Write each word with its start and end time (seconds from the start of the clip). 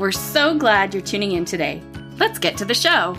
We're 0.00 0.12
so 0.12 0.56
glad 0.56 0.94
you're 0.94 1.02
tuning 1.02 1.32
in 1.32 1.44
today. 1.44 1.82
Let's 2.16 2.38
get 2.38 2.56
to 2.56 2.64
the 2.64 2.72
show. 2.72 3.18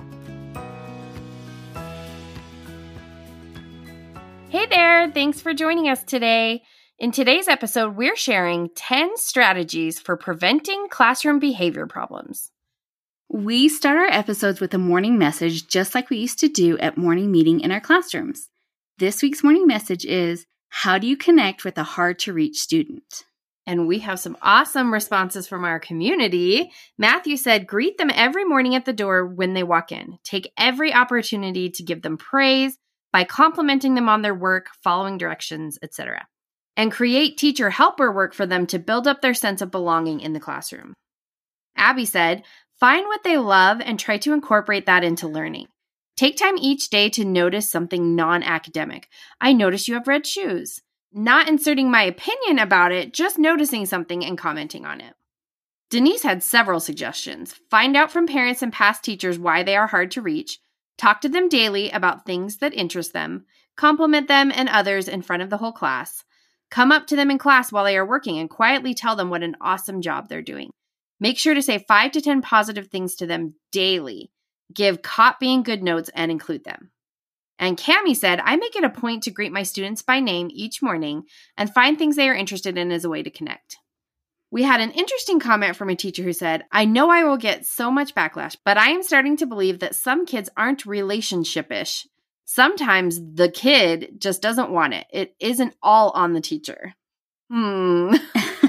Hey 4.49 4.65
there, 4.65 5.11
thanks 5.11 5.39
for 5.39 5.53
joining 5.53 5.89
us 5.89 6.03
today. 6.03 6.63
In 6.97 7.11
today's 7.11 7.47
episode, 7.47 7.95
we're 7.95 8.15
sharing 8.15 8.69
10 8.73 9.15
strategies 9.17 9.99
for 9.99 10.17
preventing 10.17 10.87
classroom 10.89 11.37
behavior 11.37 11.85
problems. 11.85 12.49
We 13.29 13.69
start 13.69 13.99
our 13.99 14.09
episodes 14.09 14.59
with 14.59 14.73
a 14.73 14.79
morning 14.79 15.19
message 15.19 15.67
just 15.67 15.93
like 15.93 16.09
we 16.09 16.17
used 16.17 16.39
to 16.39 16.47
do 16.47 16.79
at 16.79 16.97
morning 16.97 17.31
meeting 17.31 17.59
in 17.59 17.71
our 17.71 17.79
classrooms. 17.79 18.49
This 18.97 19.21
week's 19.21 19.43
morning 19.43 19.67
message 19.67 20.03
is 20.03 20.47
How 20.69 20.97
do 20.97 21.05
you 21.05 21.15
connect 21.15 21.63
with 21.63 21.77
a 21.77 21.83
hard 21.83 22.17
to 22.19 22.33
reach 22.33 22.57
student? 22.57 23.25
And 23.67 23.87
we 23.87 23.99
have 23.99 24.19
some 24.19 24.37
awesome 24.41 24.91
responses 24.91 25.47
from 25.47 25.65
our 25.65 25.79
community. 25.79 26.71
Matthew 26.97 27.37
said, 27.37 27.67
Greet 27.67 27.97
them 27.97 28.11
every 28.13 28.43
morning 28.43 28.75
at 28.75 28.85
the 28.85 28.93
door 28.93 29.25
when 29.25 29.53
they 29.53 29.63
walk 29.63 29.91
in. 29.91 30.17
Take 30.23 30.51
every 30.57 30.93
opportunity 30.93 31.69
to 31.69 31.83
give 31.83 32.01
them 32.01 32.17
praise 32.17 32.77
by 33.13 33.23
complimenting 33.23 33.93
them 33.95 34.09
on 34.09 34.21
their 34.21 34.35
work, 34.35 34.67
following 34.83 35.17
directions, 35.17 35.77
etc 35.83 36.25
and 36.77 36.91
create 36.91 37.37
teacher 37.37 37.69
helper 37.69 38.11
work 38.11 38.33
for 38.33 38.45
them 38.45 38.65
to 38.67 38.79
build 38.79 39.07
up 39.07 39.21
their 39.21 39.33
sense 39.33 39.61
of 39.61 39.71
belonging 39.71 40.19
in 40.19 40.33
the 40.33 40.39
classroom. 40.39 40.93
Abby 41.75 42.05
said, 42.05 42.43
Find 42.79 43.05
what 43.05 43.23
they 43.23 43.37
love 43.37 43.79
and 43.81 43.99
try 43.99 44.17
to 44.19 44.33
incorporate 44.33 44.87
that 44.87 45.03
into 45.03 45.27
learning. 45.27 45.67
Take 46.17 46.37
time 46.37 46.57
each 46.57 46.89
day 46.89 47.09
to 47.11 47.25
notice 47.25 47.69
something 47.69 48.15
non 48.15 48.43
academic. 48.43 49.07
I 49.39 49.53
notice 49.53 49.87
you 49.87 49.93
have 49.93 50.07
red 50.07 50.25
shoes. 50.25 50.81
Not 51.13 51.49
inserting 51.49 51.91
my 51.91 52.03
opinion 52.03 52.57
about 52.57 52.91
it, 52.91 53.13
just 53.13 53.37
noticing 53.37 53.85
something 53.85 54.23
and 54.23 54.37
commenting 54.37 54.85
on 54.85 55.01
it. 55.01 55.13
Denise 55.89 56.23
had 56.23 56.41
several 56.41 56.79
suggestions. 56.79 57.53
Find 57.69 57.97
out 57.97 58.11
from 58.11 58.27
parents 58.27 58.61
and 58.61 58.71
past 58.71 59.03
teachers 59.03 59.37
why 59.37 59.61
they 59.61 59.75
are 59.75 59.87
hard 59.87 60.09
to 60.11 60.21
reach. 60.21 60.59
Talk 60.97 61.19
to 61.21 61.29
them 61.29 61.49
daily 61.49 61.89
about 61.91 62.25
things 62.25 62.57
that 62.57 62.73
interest 62.73 63.11
them. 63.11 63.45
Compliment 63.75 64.29
them 64.29 64.53
and 64.55 64.69
others 64.69 65.09
in 65.09 65.21
front 65.21 65.43
of 65.43 65.49
the 65.49 65.57
whole 65.57 65.73
class. 65.73 66.23
Come 66.69 66.93
up 66.93 67.07
to 67.07 67.17
them 67.17 67.29
in 67.29 67.37
class 67.37 67.73
while 67.73 67.83
they 67.83 67.97
are 67.97 68.05
working 68.05 68.37
and 68.37 68.49
quietly 68.49 68.93
tell 68.93 69.17
them 69.17 69.29
what 69.29 69.43
an 69.43 69.57
awesome 69.59 70.01
job 70.01 70.29
they're 70.29 70.41
doing. 70.41 70.69
Make 71.19 71.37
sure 71.37 71.53
to 71.53 71.61
say 71.61 71.83
five 71.85 72.13
to 72.13 72.21
10 72.21 72.41
positive 72.41 72.87
things 72.87 73.15
to 73.15 73.25
them 73.27 73.55
daily. 73.73 74.31
Give 74.73 75.01
copying 75.01 75.63
good 75.63 75.83
notes 75.83 76.09
and 76.15 76.31
include 76.31 76.63
them. 76.63 76.91
And 77.61 77.77
Cami 77.77 78.13
said, 78.15 78.41
I 78.43 78.57
make 78.57 78.75
it 78.75 78.83
a 78.83 78.89
point 78.89 79.23
to 79.23 79.31
greet 79.31 79.53
my 79.53 79.63
students 79.63 80.01
by 80.01 80.19
name 80.19 80.49
each 80.51 80.81
morning 80.81 81.23
and 81.55 81.73
find 81.73 81.97
things 81.97 82.17
they 82.17 82.27
are 82.27 82.35
interested 82.35 82.77
in 82.77 82.91
as 82.91 83.05
a 83.05 83.09
way 83.09 83.23
to 83.23 83.29
connect. 83.29 83.77
We 84.51 84.63
had 84.63 84.81
an 84.81 84.91
interesting 84.91 85.39
comment 85.39 85.77
from 85.77 85.89
a 85.89 85.95
teacher 85.95 86.23
who 86.23 86.33
said, 86.33 86.65
I 86.73 86.83
know 86.83 87.09
I 87.09 87.23
will 87.23 87.37
get 87.37 87.65
so 87.65 87.89
much 87.89 88.13
backlash, 88.13 88.57
but 88.65 88.77
I 88.77 88.89
am 88.89 89.03
starting 89.03 89.37
to 89.37 89.45
believe 89.45 89.79
that 89.79 89.95
some 89.95 90.25
kids 90.25 90.49
aren't 90.57 90.83
relationshipish 90.83 92.05
sometimes 92.53 93.19
the 93.33 93.49
kid 93.49 94.19
just 94.19 94.41
doesn't 94.41 94.71
want 94.71 94.93
it. 94.93 95.07
It 95.11 95.35
isn't 95.39 95.73
all 95.81 96.11
on 96.11 96.33
the 96.33 96.41
teacher. 96.41 96.93
Hmm. 97.49 98.15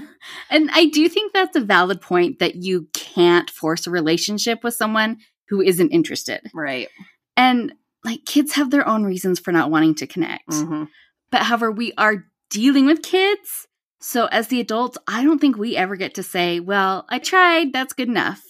and 0.51 0.71
I 0.73 0.87
do 0.87 1.09
think 1.09 1.33
that's 1.33 1.57
a 1.57 1.61
valid 1.61 2.01
point 2.01 2.39
that 2.39 2.55
you 2.55 2.89
can't 2.93 3.51
force 3.51 3.87
a 3.87 3.91
relationship 3.91 4.63
with 4.63 4.75
someone 4.75 5.19
who 5.49 5.61
isn't 5.61 5.91
interested. 5.91 6.43
Right. 6.55 6.89
And 7.37 7.73
like 8.05 8.25
kids 8.25 8.55
have 8.55 8.71
their 8.71 8.87
own 8.87 9.05
reasons 9.05 9.39
for 9.39 9.53
not 9.53 9.71
wanting 9.71 9.95
to 9.97 10.07
connect. 10.07 10.49
Mm-hmm. 10.49 10.85
But 11.31 11.43
however, 11.43 11.71
we 11.71 11.93
are 11.97 12.25
dealing 12.51 12.87
with 12.87 13.03
kids. 13.03 13.67
So 14.01 14.27
as 14.27 14.49
the 14.49 14.61
adults, 14.61 14.99
I 15.07 15.23
don't 15.23 15.39
think 15.39 15.57
we 15.57 15.77
ever 15.77 15.97
get 15.97 16.15
to 16.15 16.23
say, 16.23 16.61
well, 16.61 17.07
I 17.09 17.19
tried, 17.19 17.73
that's 17.73 17.93
good 17.93 18.09
enough 18.09 18.43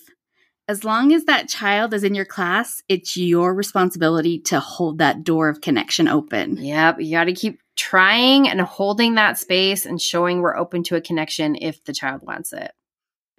as 0.69 0.85
long 0.85 1.13
as 1.13 1.25
that 1.25 1.49
child 1.49 1.93
is 1.93 2.05
in 2.05 2.15
your 2.15 2.25
class, 2.25 2.83
it's 2.89 3.17
your 3.17 3.55
responsibility 3.55 4.39
to 4.39 4.61
hold 4.61 4.99
that 4.99 5.25
door 5.25 5.49
of 5.49 5.61
connection 5.61 6.09
open. 6.09 6.57
Yep. 6.57 7.01
You 7.01 7.11
got 7.11 7.25
to 7.25 7.34
keep 7.34 7.61
trying 7.77 8.49
and 8.49 8.61
holding 8.61 9.17
that 9.17 9.39
space 9.39 9.87
and 9.87 10.01
showing 10.01 10.41
we're 10.41 10.57
open 10.57 10.83
to 10.84 10.97
a 10.97 11.01
connection 11.01 11.57
if 11.57 11.83
the 11.84 11.93
child 11.93 12.23
wants 12.23 12.53
it. 12.53 12.71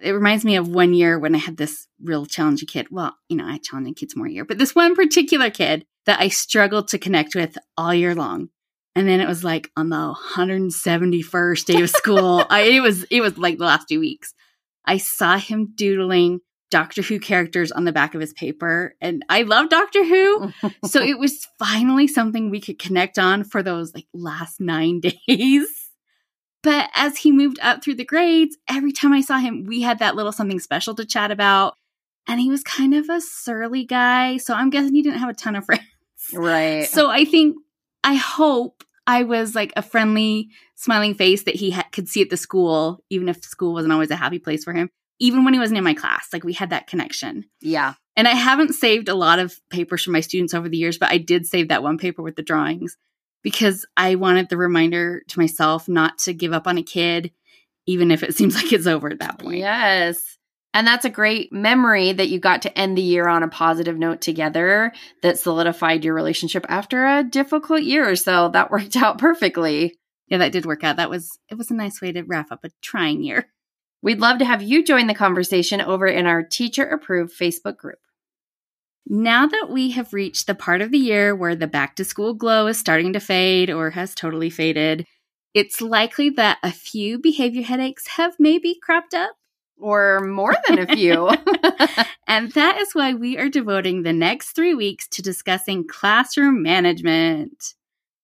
It 0.00 0.12
reminds 0.12 0.44
me 0.44 0.56
of 0.56 0.68
one 0.68 0.92
year 0.92 1.18
when 1.18 1.34
I 1.34 1.38
had 1.38 1.56
this 1.56 1.86
real 2.02 2.26
challenging 2.26 2.68
kid. 2.68 2.88
Well, 2.90 3.16
you 3.28 3.36
know, 3.36 3.46
I 3.46 3.58
challenge 3.58 3.96
kids 3.96 4.16
more 4.16 4.28
year, 4.28 4.44
but 4.44 4.58
this 4.58 4.74
one 4.74 4.94
particular 4.94 5.50
kid 5.50 5.86
that 6.06 6.20
I 6.20 6.28
struggled 6.28 6.88
to 6.88 6.98
connect 6.98 7.34
with 7.34 7.56
all 7.76 7.94
year 7.94 8.14
long. 8.14 8.48
And 8.96 9.08
then 9.08 9.20
it 9.20 9.28
was 9.28 9.42
like 9.42 9.70
on 9.76 9.88
the 9.88 10.14
171st 10.36 11.64
day 11.64 11.82
of 11.82 11.90
school. 11.90 12.44
I, 12.50 12.62
it 12.62 12.80
was 12.80 13.04
it 13.04 13.20
was 13.20 13.36
like 13.36 13.58
the 13.58 13.64
last 13.64 13.88
two 13.88 14.00
weeks. 14.00 14.34
I 14.84 14.98
saw 14.98 15.36
him 15.38 15.72
doodling 15.74 16.40
Doctor 16.70 17.02
Who 17.02 17.20
characters 17.20 17.72
on 17.72 17.84
the 17.84 17.92
back 17.92 18.14
of 18.14 18.20
his 18.20 18.32
paper. 18.32 18.96
And 19.00 19.24
I 19.28 19.42
love 19.42 19.68
Doctor 19.68 20.04
Who. 20.04 20.52
so 20.84 21.00
it 21.00 21.18
was 21.18 21.46
finally 21.58 22.06
something 22.06 22.50
we 22.50 22.60
could 22.60 22.78
connect 22.78 23.18
on 23.18 23.44
for 23.44 23.62
those 23.62 23.94
like 23.94 24.06
last 24.12 24.60
nine 24.60 25.00
days. 25.28 25.68
But 26.62 26.90
as 26.94 27.18
he 27.18 27.30
moved 27.30 27.58
up 27.62 27.84
through 27.84 27.96
the 27.96 28.04
grades, 28.04 28.56
every 28.68 28.90
time 28.90 29.12
I 29.12 29.20
saw 29.20 29.38
him, 29.38 29.64
we 29.64 29.82
had 29.82 29.98
that 29.98 30.16
little 30.16 30.32
something 30.32 30.58
special 30.58 30.94
to 30.94 31.04
chat 31.04 31.30
about. 31.30 31.74
And 32.26 32.40
he 32.40 32.50
was 32.50 32.62
kind 32.62 32.94
of 32.94 33.08
a 33.10 33.20
surly 33.20 33.84
guy. 33.84 34.38
So 34.38 34.54
I'm 34.54 34.70
guessing 34.70 34.94
he 34.94 35.02
didn't 35.02 35.18
have 35.20 35.28
a 35.28 35.34
ton 35.34 35.56
of 35.56 35.66
friends. 35.66 35.84
Right. 36.32 36.88
So 36.88 37.10
I 37.10 37.24
think, 37.24 37.56
I 38.02 38.14
hope 38.14 38.84
I 39.06 39.24
was 39.24 39.54
like 39.54 39.72
a 39.76 39.82
friendly, 39.82 40.48
smiling 40.74 41.14
face 41.14 41.44
that 41.44 41.54
he 41.54 41.72
ha- 41.72 41.88
could 41.92 42.08
see 42.08 42.22
at 42.22 42.30
the 42.30 42.36
school, 42.36 43.02
even 43.10 43.28
if 43.28 43.42
school 43.44 43.74
wasn't 43.74 43.92
always 43.92 44.10
a 44.10 44.16
happy 44.16 44.38
place 44.38 44.64
for 44.64 44.72
him 44.72 44.90
even 45.18 45.44
when 45.44 45.54
he 45.54 45.60
wasn't 45.60 45.78
in 45.78 45.84
my 45.84 45.94
class. 45.94 46.28
Like 46.32 46.44
we 46.44 46.52
had 46.52 46.70
that 46.70 46.86
connection. 46.86 47.44
Yeah. 47.60 47.94
And 48.16 48.28
I 48.28 48.32
haven't 48.32 48.74
saved 48.74 49.08
a 49.08 49.14
lot 49.14 49.38
of 49.38 49.58
papers 49.70 50.02
from 50.02 50.12
my 50.12 50.20
students 50.20 50.54
over 50.54 50.68
the 50.68 50.76
years, 50.76 50.98
but 50.98 51.10
I 51.10 51.18
did 51.18 51.46
save 51.46 51.68
that 51.68 51.82
one 51.82 51.98
paper 51.98 52.22
with 52.22 52.36
the 52.36 52.42
drawings 52.42 52.96
because 53.42 53.84
I 53.96 54.14
wanted 54.14 54.48
the 54.48 54.56
reminder 54.56 55.22
to 55.28 55.38
myself 55.38 55.88
not 55.88 56.18
to 56.20 56.34
give 56.34 56.52
up 56.52 56.66
on 56.66 56.78
a 56.78 56.82
kid, 56.82 57.32
even 57.86 58.10
if 58.10 58.22
it 58.22 58.34
seems 58.34 58.54
like 58.54 58.72
it's 58.72 58.86
over 58.86 59.08
at 59.08 59.20
that 59.20 59.38
point. 59.38 59.58
Yes. 59.58 60.38
And 60.74 60.88
that's 60.88 61.04
a 61.04 61.10
great 61.10 61.52
memory 61.52 62.12
that 62.12 62.28
you 62.28 62.40
got 62.40 62.62
to 62.62 62.78
end 62.78 62.98
the 62.98 63.02
year 63.02 63.28
on 63.28 63.44
a 63.44 63.48
positive 63.48 63.96
note 63.96 64.20
together 64.20 64.92
that 65.22 65.38
solidified 65.38 66.04
your 66.04 66.14
relationship 66.14 66.66
after 66.68 67.06
a 67.06 67.22
difficult 67.22 67.82
year. 67.82 68.16
So 68.16 68.48
that 68.48 68.70
worked 68.72 68.96
out 68.96 69.18
perfectly. 69.18 69.94
Yeah, 70.26 70.38
that 70.38 70.52
did 70.52 70.66
work 70.66 70.82
out. 70.82 70.96
That 70.96 71.10
was 71.10 71.38
it 71.48 71.56
was 71.56 71.70
a 71.70 71.74
nice 71.74 72.02
way 72.02 72.10
to 72.12 72.22
wrap 72.22 72.50
up 72.50 72.64
a 72.64 72.70
trying 72.82 73.22
year. 73.22 73.46
We'd 74.02 74.20
love 74.20 74.38
to 74.40 74.44
have 74.44 74.62
you 74.62 74.84
join 74.84 75.06
the 75.06 75.14
conversation 75.14 75.80
over 75.80 76.06
in 76.06 76.26
our 76.26 76.42
teacher 76.42 76.84
approved 76.84 77.38
Facebook 77.38 77.76
group. 77.76 78.00
Now 79.06 79.46
that 79.46 79.68
we 79.70 79.92
have 79.92 80.12
reached 80.12 80.46
the 80.46 80.54
part 80.54 80.80
of 80.80 80.90
the 80.90 80.98
year 80.98 81.36
where 81.36 81.54
the 81.54 81.66
back 81.66 81.94
to 81.96 82.04
school 82.04 82.34
glow 82.34 82.66
is 82.66 82.78
starting 82.78 83.12
to 83.12 83.20
fade 83.20 83.70
or 83.70 83.90
has 83.90 84.14
totally 84.14 84.50
faded, 84.50 85.06
it's 85.52 85.80
likely 85.80 86.30
that 86.30 86.58
a 86.62 86.72
few 86.72 87.18
behavior 87.18 87.62
headaches 87.62 88.08
have 88.08 88.34
maybe 88.40 88.76
cropped 88.82 89.14
up. 89.14 89.36
Or 89.78 90.20
more 90.20 90.54
than 90.66 90.78
a 90.78 90.86
few. 90.86 91.28
and 92.26 92.52
that 92.52 92.78
is 92.78 92.94
why 92.94 93.14
we 93.14 93.38
are 93.38 93.48
devoting 93.48 94.02
the 94.02 94.12
next 94.12 94.52
three 94.52 94.74
weeks 94.74 95.08
to 95.08 95.22
discussing 95.22 95.86
classroom 95.86 96.62
management. 96.62 97.74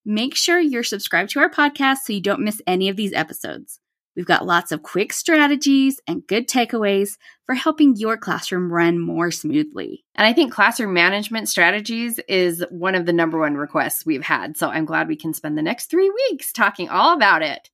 Make 0.05 0.35
sure 0.35 0.59
you're 0.59 0.83
subscribed 0.83 1.31
to 1.31 1.41
our 1.41 1.51
podcast 1.51 1.99
so 1.99 2.13
you 2.13 2.23
don't 2.23 2.45
miss 2.45 2.63
any 2.67 2.89
of 2.89 2.97
these 2.97 3.13
episodes. 3.13 3.81
We've 4.17 4.27
got 4.27 4.45
lots 4.45 4.73
of 4.73 4.83
quick 4.83 5.13
strategies 5.13 6.01
and 6.07 6.27
good 6.27 6.49
takeaways 6.49 7.17
for 7.47 7.55
helping 7.55 7.97
your 7.97 8.17
classroom 8.17 8.73
run 8.73 8.99
more 8.99 9.31
smoothly. 9.31 10.05
And 10.15 10.27
I 10.27 10.33
think 10.33 10.53
classroom 10.53 10.93
management 10.93 11.49
strategies 11.49 12.19
is 12.29 12.65
one 12.71 12.95
of 12.95 13.07
the 13.07 13.13
number 13.13 13.39
one 13.39 13.55
requests 13.55 14.05
we've 14.05 14.25
had. 14.25 14.57
So 14.57 14.69
I'm 14.69 14.85
glad 14.85 15.09
we 15.09 15.17
can 15.17 15.33
spend 15.33 15.57
the 15.57 15.63
next 15.63 15.87
three 15.87 16.11
weeks 16.11 16.53
talking 16.53 16.89
all 16.89 17.15
about 17.15 17.43
it. 17.43 17.71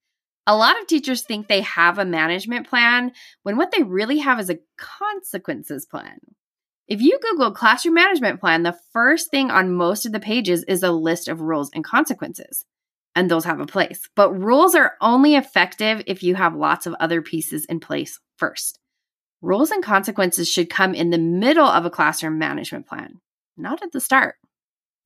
A 0.47 0.57
lot 0.57 0.81
of 0.81 0.87
teachers 0.87 1.23
think 1.23 1.49
they 1.49 1.63
have 1.63 1.99
a 1.99 2.05
management 2.05 2.69
plan 2.69 3.13
when 3.43 3.57
what 3.57 3.73
they 3.73 3.83
really 3.83 4.19
have 4.19 4.39
is 4.39 4.51
a 4.51 4.61
consequences 4.79 5.87
plan. 5.87 6.19
If 6.87 7.01
you 7.01 7.19
Google 7.21 7.51
classroom 7.51 7.95
management 7.95 8.41
plan, 8.41 8.63
the 8.63 8.79
first 8.93 9.31
thing 9.31 9.51
on 9.51 9.75
most 9.75 10.07
of 10.07 10.13
the 10.13 10.21
pages 10.21 10.65
is 10.69 10.85
a 10.85 10.93
list 10.93 11.27
of 11.27 11.41
rules 11.41 11.71
and 11.75 11.83
consequences 11.83 12.65
and 13.17 13.31
those 13.31 13.47
have 13.47 13.59
a 13.59 13.67
place. 13.67 14.09
But 14.15 14.39
rules 14.39 14.75
are 14.75 14.93
only 15.01 15.35
effective 15.35 16.03
if 16.07 16.23
you 16.23 16.37
have 16.37 16.55
lots 16.55 16.87
of 16.87 16.95
other 17.01 17.23
pieces 17.23 17.65
in 17.65 17.81
place 17.81 18.21
first. 18.37 18.79
Rules 19.41 19.71
and 19.71 19.83
consequences 19.83 20.49
should 20.49 20.71
come 20.71 20.95
in 20.95 21.11
the 21.11 21.19
middle 21.19 21.67
of 21.67 21.87
a 21.87 21.91
classroom 21.91 22.39
management 22.39 22.87
plan, 22.87 23.21
not 23.57 23.83
at 23.83 23.93
the 23.93 24.01
start. 24.01 24.37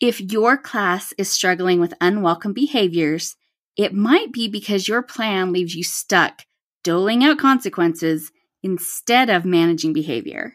If 0.01 0.21
your 0.21 0.59
class 0.59 1.15
is 1.19 1.31
struggling 1.31 1.79
with 1.79 1.95
unwelcome 2.01 2.53
behaviors, 2.53 3.37
it 3.81 3.95
might 3.95 4.31
be 4.31 4.47
because 4.47 4.87
your 4.87 5.03
plan 5.03 5.55
leaves 5.55 5.75
you 5.75 5.83
stuck 5.83 6.43
doling 6.85 7.25
out 7.25 7.39
consequences 7.39 8.31
instead 8.63 9.31
of 9.31 9.47
managing 9.47 9.95
behavior. 9.95 10.53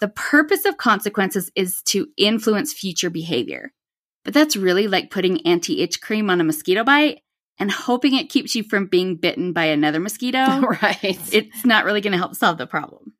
The 0.00 0.08
purpose 0.08 0.64
of 0.64 0.78
consequences 0.78 1.50
is 1.54 1.82
to 1.88 2.08
influence 2.16 2.72
future 2.72 3.10
behavior. 3.10 3.72
But 4.24 4.32
that's 4.32 4.56
really 4.56 4.88
like 4.88 5.10
putting 5.10 5.46
anti 5.46 5.82
itch 5.82 6.00
cream 6.00 6.30
on 6.30 6.40
a 6.40 6.44
mosquito 6.44 6.82
bite 6.82 7.20
and 7.58 7.70
hoping 7.70 8.14
it 8.14 8.30
keeps 8.30 8.54
you 8.54 8.62
from 8.62 8.86
being 8.86 9.16
bitten 9.16 9.52
by 9.52 9.66
another 9.66 10.00
mosquito. 10.00 10.38
right. 10.82 11.18
It's 11.34 11.66
not 11.66 11.84
really 11.84 12.00
going 12.00 12.12
to 12.12 12.18
help 12.18 12.34
solve 12.34 12.56
the 12.56 12.66
problem. 12.66 13.12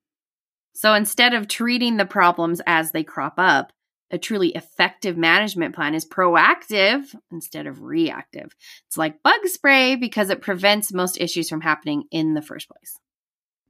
So 0.75 0.94
instead 0.94 1.35
of 1.35 1.47
treating 1.47 1.99
the 1.99 2.06
problems 2.06 2.62
as 2.67 2.93
they 2.93 3.05
crop 3.05 3.35
up, 3.37 3.71
a 4.11 4.19
truly 4.19 4.50
effective 4.50 5.17
management 5.17 5.75
plan 5.75 5.94
is 5.94 6.06
proactive 6.06 7.14
instead 7.32 7.67
of 7.67 7.82
reactive. 7.82 8.55
It's 8.87 8.97
like 8.97 9.23
bug 9.23 9.41
spray 9.47 9.97
because 9.97 10.31
it 10.31 10.43
prevents 10.43 10.93
most 10.93 11.20
issues 11.20 11.49
from 11.49 11.61
happening 11.61 12.05
in 12.11 12.35
the 12.35 12.43
first 12.43 12.69
place. 12.69 12.99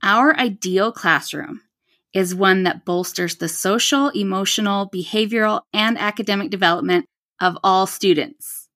Our 0.02 0.38
ideal 0.38 0.92
classroom 0.92 1.62
is 2.12 2.34
one 2.34 2.64
that 2.64 2.84
bolsters 2.84 3.36
the 3.36 3.48
social, 3.48 4.08
emotional, 4.08 4.88
behavioral, 4.88 5.62
and 5.72 5.98
academic 5.98 6.50
development 6.50 7.06
of 7.40 7.58
all 7.64 7.86
students. 7.86 8.68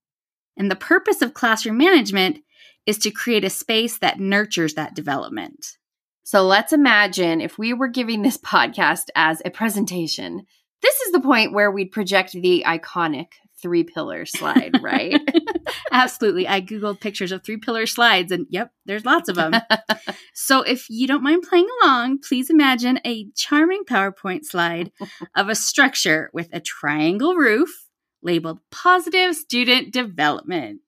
And 0.56 0.70
the 0.70 0.76
purpose 0.76 1.22
of 1.22 1.34
classroom 1.34 1.78
management 1.78 2.38
is 2.86 2.98
to 2.98 3.10
create 3.10 3.44
a 3.44 3.50
space 3.50 3.98
that 3.98 4.20
nurtures 4.20 4.74
that 4.74 4.94
development. 4.94 5.78
So 6.24 6.42
let's 6.42 6.72
imagine 6.72 7.40
if 7.40 7.58
we 7.58 7.72
were 7.72 7.88
giving 7.88 8.22
this 8.22 8.36
podcast 8.38 9.08
as 9.14 9.40
a 9.44 9.50
presentation 9.50 10.46
this 10.82 11.00
is 11.00 11.12
the 11.12 11.20
point 11.20 11.52
where 11.52 11.70
we'd 11.70 11.92
project 11.92 12.32
the 12.32 12.64
iconic 12.66 13.28
three 13.60 13.84
pillar 13.84 14.26
slide, 14.26 14.78
right? 14.82 15.20
Absolutely. 15.92 16.48
I 16.48 16.60
Googled 16.60 17.00
pictures 17.00 17.32
of 17.32 17.44
three 17.44 17.58
pillar 17.58 17.86
slides 17.86 18.32
and 18.32 18.46
yep, 18.50 18.72
there's 18.86 19.04
lots 19.04 19.28
of 19.28 19.36
them. 19.36 19.54
so 20.34 20.62
if 20.62 20.86
you 20.88 21.06
don't 21.06 21.22
mind 21.22 21.44
playing 21.48 21.68
along, 21.82 22.20
please 22.26 22.50
imagine 22.50 23.00
a 23.04 23.26
charming 23.36 23.84
PowerPoint 23.84 24.44
slide 24.44 24.92
of 25.36 25.48
a 25.48 25.54
structure 25.54 26.30
with 26.32 26.48
a 26.52 26.60
triangle 26.60 27.34
roof 27.34 27.86
labeled 28.22 28.60
positive 28.70 29.34
student 29.34 29.92
development. 29.92 30.80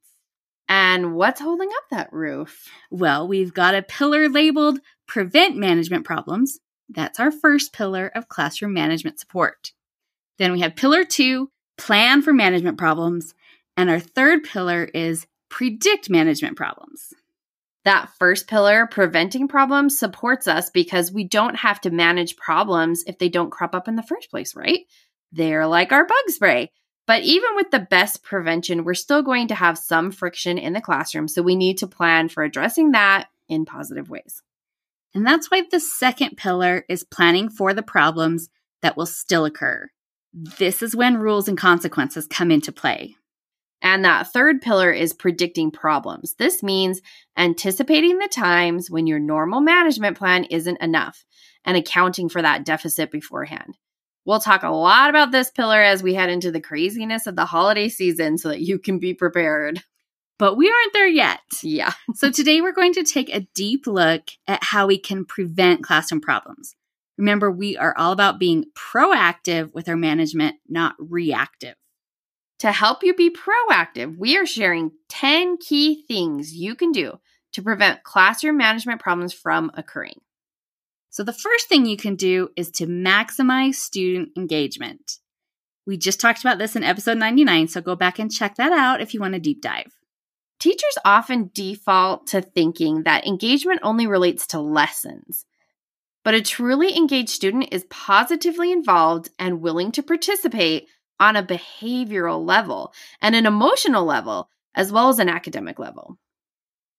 And 0.68 1.14
what's 1.14 1.40
holding 1.40 1.68
up 1.68 1.84
that 1.90 2.12
roof? 2.12 2.68
Well, 2.90 3.28
we've 3.28 3.52
got 3.52 3.74
a 3.74 3.82
pillar 3.82 4.28
labeled 4.28 4.80
prevent 5.06 5.56
management 5.56 6.04
problems. 6.04 6.58
That's 6.88 7.20
our 7.20 7.30
first 7.30 7.72
pillar 7.72 8.10
of 8.14 8.28
classroom 8.28 8.72
management 8.72 9.18
support. 9.18 9.72
Then 10.38 10.52
we 10.52 10.60
have 10.60 10.76
pillar 10.76 11.04
two, 11.04 11.50
plan 11.78 12.22
for 12.22 12.32
management 12.32 12.78
problems. 12.78 13.34
And 13.76 13.90
our 13.90 14.00
third 14.00 14.44
pillar 14.44 14.84
is 14.84 15.26
predict 15.48 16.10
management 16.10 16.56
problems. 16.56 17.12
That 17.84 18.10
first 18.18 18.46
pillar, 18.46 18.86
preventing 18.86 19.48
problems, 19.48 19.98
supports 19.98 20.46
us 20.46 20.70
because 20.70 21.10
we 21.10 21.24
don't 21.24 21.56
have 21.56 21.80
to 21.80 21.90
manage 21.90 22.36
problems 22.36 23.02
if 23.06 23.18
they 23.18 23.28
don't 23.28 23.50
crop 23.50 23.74
up 23.74 23.88
in 23.88 23.96
the 23.96 24.02
first 24.02 24.30
place, 24.30 24.54
right? 24.54 24.80
They're 25.32 25.66
like 25.66 25.92
our 25.92 26.06
bug 26.06 26.28
spray. 26.28 26.70
But 27.06 27.22
even 27.22 27.56
with 27.56 27.72
the 27.72 27.80
best 27.80 28.22
prevention, 28.22 28.84
we're 28.84 28.94
still 28.94 29.22
going 29.22 29.48
to 29.48 29.56
have 29.56 29.76
some 29.76 30.12
friction 30.12 30.58
in 30.58 30.72
the 30.72 30.80
classroom. 30.80 31.26
So 31.26 31.42
we 31.42 31.56
need 31.56 31.78
to 31.78 31.88
plan 31.88 32.28
for 32.28 32.44
addressing 32.44 32.92
that 32.92 33.26
in 33.48 33.64
positive 33.64 34.08
ways. 34.08 34.42
And 35.14 35.26
that's 35.26 35.50
why 35.50 35.62
the 35.68 35.80
second 35.80 36.36
pillar 36.36 36.84
is 36.88 37.02
planning 37.02 37.48
for 37.48 37.74
the 37.74 37.82
problems 37.82 38.48
that 38.82 38.96
will 38.96 39.06
still 39.06 39.44
occur. 39.44 39.90
This 40.32 40.82
is 40.82 40.96
when 40.96 41.18
rules 41.18 41.48
and 41.48 41.58
consequences 41.58 42.26
come 42.26 42.50
into 42.50 42.72
play. 42.72 43.16
And 43.82 44.04
that 44.04 44.32
third 44.32 44.62
pillar 44.62 44.90
is 44.90 45.12
predicting 45.12 45.70
problems. 45.70 46.34
This 46.34 46.62
means 46.62 47.02
anticipating 47.36 48.18
the 48.18 48.28
times 48.28 48.90
when 48.90 49.06
your 49.06 49.18
normal 49.18 49.60
management 49.60 50.16
plan 50.16 50.44
isn't 50.44 50.80
enough 50.80 51.24
and 51.64 51.76
accounting 51.76 52.28
for 52.28 52.40
that 52.40 52.64
deficit 52.64 53.10
beforehand. 53.10 53.76
We'll 54.24 54.40
talk 54.40 54.62
a 54.62 54.70
lot 54.70 55.10
about 55.10 55.32
this 55.32 55.50
pillar 55.50 55.82
as 55.82 56.02
we 56.02 56.14
head 56.14 56.30
into 56.30 56.52
the 56.52 56.60
craziness 56.60 57.26
of 57.26 57.34
the 57.34 57.44
holiday 57.44 57.88
season 57.88 58.38
so 58.38 58.50
that 58.50 58.60
you 58.60 58.78
can 58.78 59.00
be 59.00 59.14
prepared. 59.14 59.82
But 60.38 60.56
we 60.56 60.68
aren't 60.68 60.92
there 60.92 61.08
yet. 61.08 61.40
Yeah. 61.62 61.92
so 62.14 62.30
today 62.30 62.60
we're 62.60 62.72
going 62.72 62.94
to 62.94 63.04
take 63.04 63.34
a 63.34 63.46
deep 63.54 63.86
look 63.86 64.22
at 64.46 64.62
how 64.62 64.86
we 64.86 64.98
can 64.98 65.24
prevent 65.24 65.84
classroom 65.84 66.20
problems. 66.20 66.76
Remember, 67.18 67.50
we 67.50 67.76
are 67.76 67.94
all 67.96 68.12
about 68.12 68.38
being 68.38 68.66
proactive 68.74 69.72
with 69.74 69.88
our 69.88 69.96
management, 69.96 70.56
not 70.68 70.94
reactive. 70.98 71.74
To 72.60 72.72
help 72.72 73.02
you 73.02 73.14
be 73.14 73.30
proactive, 73.30 74.16
we 74.16 74.36
are 74.36 74.46
sharing 74.46 74.92
10 75.08 75.58
key 75.58 76.04
things 76.06 76.54
you 76.54 76.74
can 76.74 76.92
do 76.92 77.18
to 77.52 77.62
prevent 77.62 78.02
classroom 78.02 78.56
management 78.56 79.00
problems 79.00 79.32
from 79.32 79.70
occurring. 79.74 80.20
So, 81.10 81.22
the 81.22 81.32
first 81.32 81.68
thing 81.68 81.84
you 81.84 81.96
can 81.96 82.14
do 82.14 82.48
is 82.56 82.70
to 82.72 82.86
maximize 82.86 83.74
student 83.74 84.30
engagement. 84.36 85.18
We 85.86 85.96
just 85.96 86.20
talked 86.20 86.40
about 86.40 86.58
this 86.58 86.76
in 86.76 86.84
episode 86.84 87.18
99, 87.18 87.68
so 87.68 87.80
go 87.80 87.96
back 87.96 88.18
and 88.18 88.32
check 88.32 88.54
that 88.54 88.72
out 88.72 89.00
if 89.00 89.12
you 89.12 89.20
want 89.20 89.34
a 89.34 89.40
deep 89.40 89.60
dive. 89.60 89.92
Teachers 90.60 90.96
often 91.04 91.50
default 91.52 92.28
to 92.28 92.40
thinking 92.40 93.02
that 93.02 93.26
engagement 93.26 93.80
only 93.82 94.06
relates 94.06 94.46
to 94.48 94.60
lessons. 94.60 95.44
But 96.24 96.34
a 96.34 96.42
truly 96.42 96.96
engaged 96.96 97.30
student 97.30 97.68
is 97.72 97.84
positively 97.90 98.70
involved 98.70 99.30
and 99.38 99.60
willing 99.60 99.92
to 99.92 100.02
participate 100.02 100.88
on 101.18 101.36
a 101.36 101.42
behavioral 101.42 102.44
level 102.44 102.92
and 103.20 103.34
an 103.34 103.46
emotional 103.46 104.04
level, 104.04 104.48
as 104.74 104.92
well 104.92 105.08
as 105.08 105.18
an 105.18 105.28
academic 105.28 105.78
level. 105.78 106.18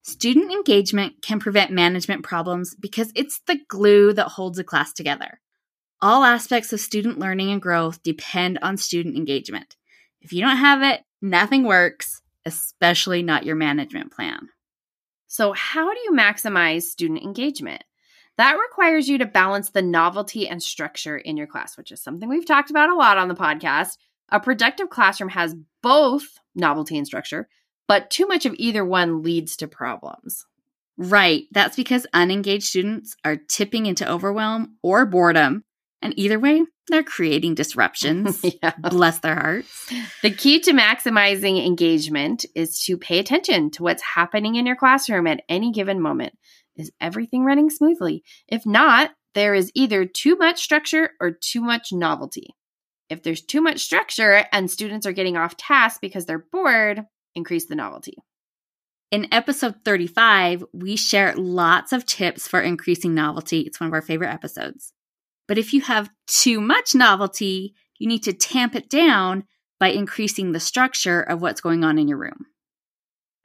Student 0.03 0.51
engagement 0.51 1.21
can 1.21 1.39
prevent 1.39 1.71
management 1.71 2.23
problems 2.23 2.75
because 2.75 3.11
it's 3.15 3.39
the 3.47 3.59
glue 3.69 4.11
that 4.13 4.27
holds 4.27 4.59
a 4.59 4.63
class 4.63 4.91
together. 4.91 5.39
All 6.01 6.25
aspects 6.25 6.73
of 6.73 6.81
student 6.81 7.19
learning 7.19 7.51
and 7.51 7.61
growth 7.61 8.03
depend 8.03 8.59
on 8.61 8.75
student 8.75 9.15
engagement. 9.15 9.77
If 10.19 10.33
you 10.33 10.41
don't 10.41 10.57
have 10.57 10.83
it, 10.83 11.03
nothing 11.21 11.63
works, 11.63 12.21
especially 12.45 13.23
not 13.23 13.45
your 13.45 13.55
management 13.55 14.11
plan. 14.11 14.49
So, 15.27 15.53
how 15.53 15.93
do 15.93 15.99
you 16.01 16.11
maximize 16.11 16.83
student 16.83 17.23
engagement? 17.23 17.83
That 18.37 18.57
requires 18.57 19.07
you 19.07 19.17
to 19.19 19.25
balance 19.25 19.69
the 19.69 19.81
novelty 19.81 20.47
and 20.47 20.61
structure 20.61 21.17
in 21.17 21.37
your 21.37 21.47
class, 21.47 21.77
which 21.77 21.91
is 21.91 22.01
something 22.01 22.27
we've 22.27 22.45
talked 22.45 22.71
about 22.71 22.89
a 22.89 22.95
lot 22.95 23.17
on 23.17 23.27
the 23.27 23.35
podcast. 23.35 23.97
A 24.29 24.39
productive 24.39 24.89
classroom 24.89 25.29
has 25.29 25.55
both 25.81 26.39
novelty 26.55 26.97
and 26.97 27.05
structure, 27.05 27.47
but 27.87 28.09
too 28.09 28.25
much 28.27 28.45
of 28.45 28.55
either 28.57 28.83
one 28.83 29.21
leads 29.21 29.55
to 29.57 29.67
problems. 29.67 30.45
Right. 30.97 31.43
That's 31.51 31.75
because 31.75 32.07
unengaged 32.13 32.65
students 32.65 33.15
are 33.23 33.37
tipping 33.37 33.85
into 33.85 34.09
overwhelm 34.09 34.77
or 34.81 35.05
boredom. 35.05 35.63
And 36.01 36.13
either 36.17 36.39
way, 36.39 36.63
they're 36.87 37.03
creating 37.03 37.55
disruptions. 37.55 38.43
yeah. 38.63 38.73
Bless 38.77 39.19
their 39.19 39.35
hearts. 39.35 39.91
The 40.21 40.31
key 40.31 40.59
to 40.61 40.71
maximizing 40.71 41.65
engagement 41.65 42.45
is 42.55 42.79
to 42.81 42.97
pay 42.97 43.19
attention 43.19 43.71
to 43.71 43.83
what's 43.83 44.03
happening 44.03 44.55
in 44.55 44.65
your 44.65 44.75
classroom 44.75 45.27
at 45.27 45.43
any 45.47 45.71
given 45.71 46.01
moment. 46.01 46.37
Is 46.75 46.91
everything 46.99 47.43
running 47.43 47.69
smoothly? 47.69 48.23
If 48.47 48.65
not, 48.65 49.11
there 49.35 49.53
is 49.53 49.71
either 49.75 50.05
too 50.05 50.35
much 50.35 50.61
structure 50.61 51.11
or 51.19 51.31
too 51.31 51.61
much 51.61 51.91
novelty. 51.91 52.55
If 53.09 53.23
there's 53.23 53.41
too 53.41 53.61
much 53.61 53.79
structure 53.79 54.45
and 54.51 54.69
students 54.71 55.05
are 55.05 55.11
getting 55.11 55.37
off 55.37 55.57
task 55.57 56.01
because 56.01 56.25
they're 56.25 56.45
bored, 56.51 57.03
increase 57.35 57.65
the 57.65 57.75
novelty. 57.75 58.17
In 59.11 59.31
episode 59.31 59.75
35, 59.85 60.63
we 60.73 60.95
share 60.95 61.35
lots 61.35 61.93
of 61.93 62.05
tips 62.05 62.47
for 62.47 62.59
increasing 62.59 63.13
novelty. 63.13 63.61
It's 63.61 63.79
one 63.79 63.87
of 63.87 63.93
our 63.93 64.01
favorite 64.01 64.33
episodes. 64.33 64.93
But 65.47 65.59
if 65.59 65.73
you 65.73 65.81
have 65.81 66.09
too 66.25 66.59
much 66.59 66.95
novelty, 66.95 67.75
you 67.99 68.07
need 68.07 68.23
to 68.23 68.33
tamp 68.33 68.75
it 68.75 68.89
down 68.89 69.43
by 69.79 69.89
increasing 69.89 70.51
the 70.51 70.59
structure 70.59 71.21
of 71.21 71.41
what's 71.41 71.61
going 71.61 71.83
on 71.83 71.99
in 71.99 72.07
your 72.07 72.17
room. 72.17 72.47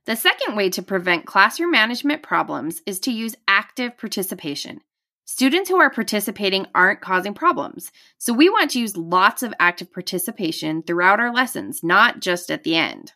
The 0.08 0.16
second 0.16 0.56
way 0.56 0.70
to 0.70 0.82
prevent 0.82 1.26
classroom 1.26 1.70
management 1.70 2.22
problems 2.22 2.80
is 2.86 2.98
to 3.00 3.12
use 3.12 3.36
active 3.46 3.98
participation. 3.98 4.80
Students 5.26 5.68
who 5.68 5.78
are 5.78 5.90
participating 5.90 6.64
aren't 6.74 7.02
causing 7.02 7.34
problems, 7.34 7.92
so 8.16 8.32
we 8.32 8.48
want 8.48 8.70
to 8.70 8.80
use 8.80 8.96
lots 8.96 9.42
of 9.42 9.52
active 9.60 9.92
participation 9.92 10.82
throughout 10.82 11.20
our 11.20 11.30
lessons, 11.30 11.82
not 11.82 12.20
just 12.20 12.50
at 12.50 12.64
the 12.64 12.74
end. 12.74 13.12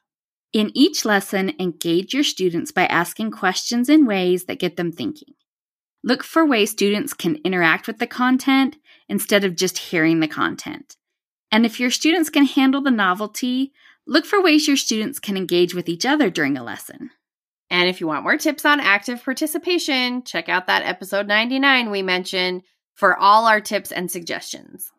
In 0.52 0.70
each 0.74 1.06
lesson, 1.06 1.54
engage 1.58 2.12
your 2.12 2.24
students 2.24 2.72
by 2.72 2.84
asking 2.84 3.30
questions 3.30 3.88
in 3.88 4.04
ways 4.04 4.44
that 4.44 4.60
get 4.60 4.76
them 4.76 4.92
thinking. 4.92 5.32
Look 6.04 6.22
for 6.22 6.44
ways 6.44 6.72
students 6.72 7.14
can 7.14 7.40
interact 7.42 7.86
with 7.86 8.00
the 8.00 8.06
content 8.06 8.76
instead 9.08 9.44
of 9.44 9.56
just 9.56 9.78
hearing 9.78 10.20
the 10.20 10.28
content. 10.28 10.98
And 11.50 11.64
if 11.64 11.80
your 11.80 11.90
students 11.90 12.28
can 12.28 12.44
handle 12.44 12.82
the 12.82 12.90
novelty, 12.90 13.72
Look 14.06 14.24
for 14.24 14.42
ways 14.42 14.66
your 14.66 14.76
students 14.76 15.18
can 15.18 15.36
engage 15.36 15.74
with 15.74 15.88
each 15.88 16.04
other 16.04 16.30
during 16.30 16.56
a 16.56 16.64
lesson. 16.64 17.10
And 17.70 17.88
if 17.88 18.00
you 18.00 18.06
want 18.06 18.24
more 18.24 18.36
tips 18.36 18.64
on 18.64 18.80
active 18.80 19.24
participation, 19.24 20.24
check 20.24 20.48
out 20.48 20.66
that 20.66 20.82
episode 20.84 21.26
99 21.26 21.90
we 21.90 22.02
mentioned 22.02 22.62
for 22.94 23.16
all 23.16 23.46
our 23.46 23.60
tips 23.60 23.92
and 23.92 24.10
suggestions. 24.10 24.90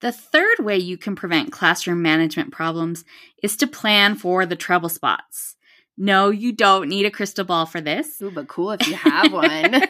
The 0.00 0.12
third 0.12 0.58
way 0.60 0.78
you 0.78 0.96
can 0.96 1.16
prevent 1.16 1.52
classroom 1.52 2.02
management 2.02 2.52
problems 2.52 3.04
is 3.42 3.56
to 3.58 3.66
plan 3.66 4.14
for 4.14 4.46
the 4.46 4.56
trouble 4.56 4.88
spots. 4.88 5.56
No, 5.96 6.30
you 6.30 6.52
don't 6.52 6.88
need 6.88 7.06
a 7.06 7.10
crystal 7.10 7.44
ball 7.44 7.66
for 7.66 7.80
this. 7.80 8.20
Ooh, 8.20 8.30
but 8.30 8.48
cool 8.48 8.72
if 8.72 8.86
you 8.86 8.94
have 8.94 9.32
one. 9.32 9.82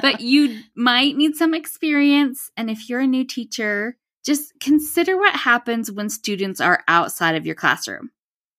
but 0.00 0.20
you 0.20 0.62
might 0.74 1.16
need 1.16 1.36
some 1.36 1.54
experience. 1.54 2.50
And 2.56 2.70
if 2.70 2.88
you're 2.88 3.00
a 3.00 3.06
new 3.06 3.24
teacher, 3.24 3.96
just 4.24 4.52
consider 4.60 5.16
what 5.16 5.34
happens 5.34 5.90
when 5.90 6.08
students 6.08 6.60
are 6.60 6.84
outside 6.88 7.34
of 7.34 7.46
your 7.46 7.54
classroom. 7.54 8.10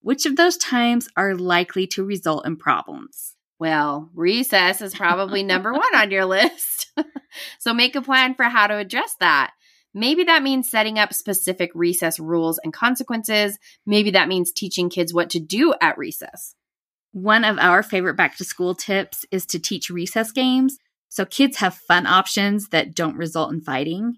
Which 0.01 0.25
of 0.25 0.35
those 0.35 0.57
times 0.57 1.07
are 1.15 1.35
likely 1.35 1.85
to 1.87 2.03
result 2.03 2.45
in 2.45 2.57
problems? 2.57 3.35
Well, 3.59 4.09
recess 4.15 4.81
is 4.81 4.95
probably 4.95 5.43
number 5.43 5.71
one 5.73 5.95
on 5.95 6.09
your 6.09 6.25
list. 6.25 6.91
so 7.59 7.73
make 7.73 7.95
a 7.95 8.01
plan 8.01 8.33
for 8.33 8.45
how 8.45 8.67
to 8.67 8.77
address 8.77 9.15
that. 9.19 9.51
Maybe 9.93 10.23
that 10.23 10.41
means 10.41 10.71
setting 10.71 10.97
up 10.97 11.13
specific 11.13 11.69
recess 11.75 12.19
rules 12.19 12.59
and 12.63 12.73
consequences. 12.73 13.59
Maybe 13.85 14.11
that 14.11 14.29
means 14.29 14.51
teaching 14.51 14.89
kids 14.89 15.13
what 15.13 15.29
to 15.31 15.39
do 15.39 15.75
at 15.81 15.97
recess. 15.97 16.55
One 17.11 17.43
of 17.43 17.59
our 17.59 17.83
favorite 17.83 18.15
back 18.15 18.37
to 18.37 18.45
school 18.45 18.73
tips 18.73 19.25
is 19.31 19.45
to 19.47 19.59
teach 19.59 19.89
recess 19.89 20.31
games 20.31 20.77
so 21.11 21.25
kids 21.25 21.57
have 21.57 21.75
fun 21.75 22.07
options 22.07 22.69
that 22.69 22.95
don't 22.95 23.17
result 23.17 23.51
in 23.51 23.59
fighting. 23.59 24.15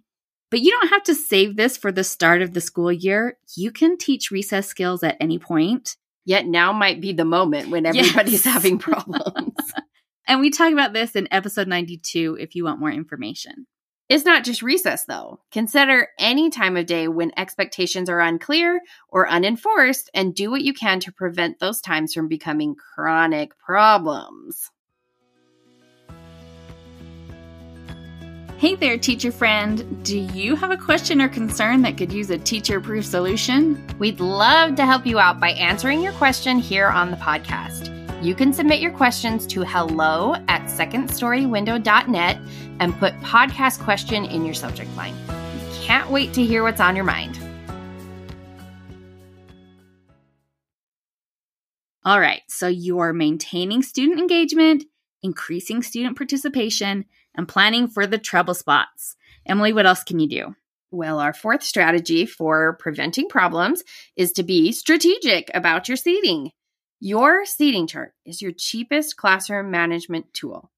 But 0.53 0.61
you 0.61 0.69
don't 0.69 0.89
have 0.89 1.01
to 1.05 1.15
save 1.15 1.55
this 1.55 1.77
for 1.77 1.91
the 1.91 2.03
start 2.03 2.43
of 2.43 2.53
the 2.53 2.61
school 2.61 2.91
year. 2.91 3.39
You 3.55 3.71
can 3.71 3.97
teach 3.97 4.29
recess 4.29 4.67
skills 4.67 5.01
at 5.01 5.17
any 5.19 5.39
point. 5.39 5.97
Yet 6.25 6.45
now 6.45 6.71
might 6.71 7.01
be 7.01 7.11
the 7.11 7.25
moment 7.25 7.71
when 7.71 7.87
everybody's 7.87 8.45
yes. 8.45 8.53
having 8.53 8.77
problems. 8.77 9.55
and 10.27 10.41
we 10.41 10.51
talk 10.51 10.71
about 10.71 10.93
this 10.93 11.15
in 11.15 11.27
episode 11.31 11.67
92 11.67 12.37
if 12.39 12.53
you 12.53 12.65
want 12.65 12.79
more 12.79 12.91
information. 12.91 13.65
It's 14.09 14.25
not 14.25 14.43
just 14.43 14.61
recess, 14.61 15.05
though. 15.05 15.39
Consider 15.51 16.09
any 16.19 16.51
time 16.51 16.77
of 16.77 16.85
day 16.85 17.07
when 17.07 17.31
expectations 17.35 18.07
are 18.07 18.19
unclear 18.21 18.79
or 19.09 19.27
unenforced 19.27 20.11
and 20.13 20.35
do 20.35 20.51
what 20.51 20.61
you 20.61 20.75
can 20.75 20.99
to 20.99 21.11
prevent 21.11 21.57
those 21.57 21.81
times 21.81 22.13
from 22.13 22.27
becoming 22.27 22.75
chronic 22.75 23.57
problems. 23.57 24.69
Hey 28.63 28.75
there, 28.75 28.97
teacher 28.97 29.29
friend. 29.29 30.05
Do 30.05 30.17
you 30.17 30.55
have 30.55 30.71
a 30.71 30.77
question 30.77 31.21
or 31.21 31.27
concern 31.27 31.81
that 31.81 31.97
could 31.97 32.13
use 32.13 32.29
a 32.29 32.37
teacher 32.37 32.79
proof 32.79 33.03
solution? 33.03 33.85
We'd 33.99 34.21
love 34.21 34.75
to 34.75 34.85
help 34.85 35.05
you 35.05 35.19
out 35.19 35.37
by 35.41 35.49
answering 35.49 36.01
your 36.01 36.13
question 36.13 36.59
here 36.59 36.87
on 36.87 37.11
the 37.11 37.17
podcast. 37.17 37.91
You 38.23 38.33
can 38.33 38.53
submit 38.53 38.79
your 38.79 38.93
questions 38.93 39.45
to 39.47 39.65
hello 39.65 40.35
at 40.47 40.61
secondstorywindow.net 40.67 42.37
and 42.79 42.97
put 42.99 43.13
podcast 43.19 43.83
question 43.83 44.23
in 44.23 44.45
your 44.45 44.53
subject 44.53 44.95
line. 44.95 45.15
Can't 45.81 46.09
wait 46.09 46.31
to 46.35 46.45
hear 46.45 46.63
what's 46.63 46.79
on 46.79 46.95
your 46.95 47.03
mind. 47.03 47.37
All 52.05 52.21
right, 52.21 52.43
so 52.47 52.69
you're 52.69 53.11
maintaining 53.11 53.83
student 53.83 54.21
engagement, 54.21 54.85
increasing 55.21 55.83
student 55.83 56.15
participation, 56.15 57.03
and 57.35 57.47
planning 57.47 57.87
for 57.87 58.07
the 58.07 58.17
trouble 58.17 58.53
spots. 58.53 59.15
Emily, 59.45 59.73
what 59.73 59.85
else 59.85 60.03
can 60.03 60.19
you 60.19 60.27
do? 60.27 60.55
Well, 60.91 61.19
our 61.19 61.33
fourth 61.33 61.63
strategy 61.63 62.25
for 62.25 62.77
preventing 62.79 63.27
problems 63.27 63.83
is 64.15 64.31
to 64.33 64.43
be 64.43 64.71
strategic 64.71 65.49
about 65.53 65.87
your 65.87 65.97
seating. 65.97 66.51
Your 66.99 67.45
seating 67.45 67.87
chart 67.87 68.13
is 68.25 68.41
your 68.41 68.51
cheapest 68.51 69.17
classroom 69.17 69.71
management 69.71 70.33
tool. 70.33 70.71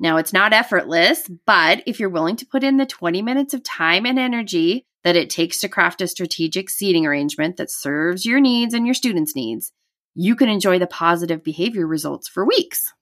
Now, 0.00 0.16
it's 0.16 0.32
not 0.32 0.52
effortless, 0.52 1.30
but 1.46 1.82
if 1.86 2.00
you're 2.00 2.08
willing 2.08 2.36
to 2.36 2.46
put 2.46 2.64
in 2.64 2.78
the 2.78 2.86
20 2.86 3.22
minutes 3.22 3.54
of 3.54 3.62
time 3.62 4.06
and 4.06 4.18
energy 4.18 4.86
that 5.04 5.16
it 5.16 5.30
takes 5.30 5.60
to 5.60 5.68
craft 5.68 6.02
a 6.02 6.08
strategic 6.08 6.68
seating 6.68 7.06
arrangement 7.06 7.56
that 7.58 7.70
serves 7.70 8.26
your 8.26 8.40
needs 8.40 8.74
and 8.74 8.86
your 8.86 8.94
students' 8.94 9.36
needs, 9.36 9.72
you 10.14 10.36
can 10.36 10.48
enjoy 10.48 10.78
the 10.78 10.86
positive 10.86 11.44
behavior 11.44 11.86
results 11.86 12.28
for 12.28 12.44
weeks. 12.44 12.92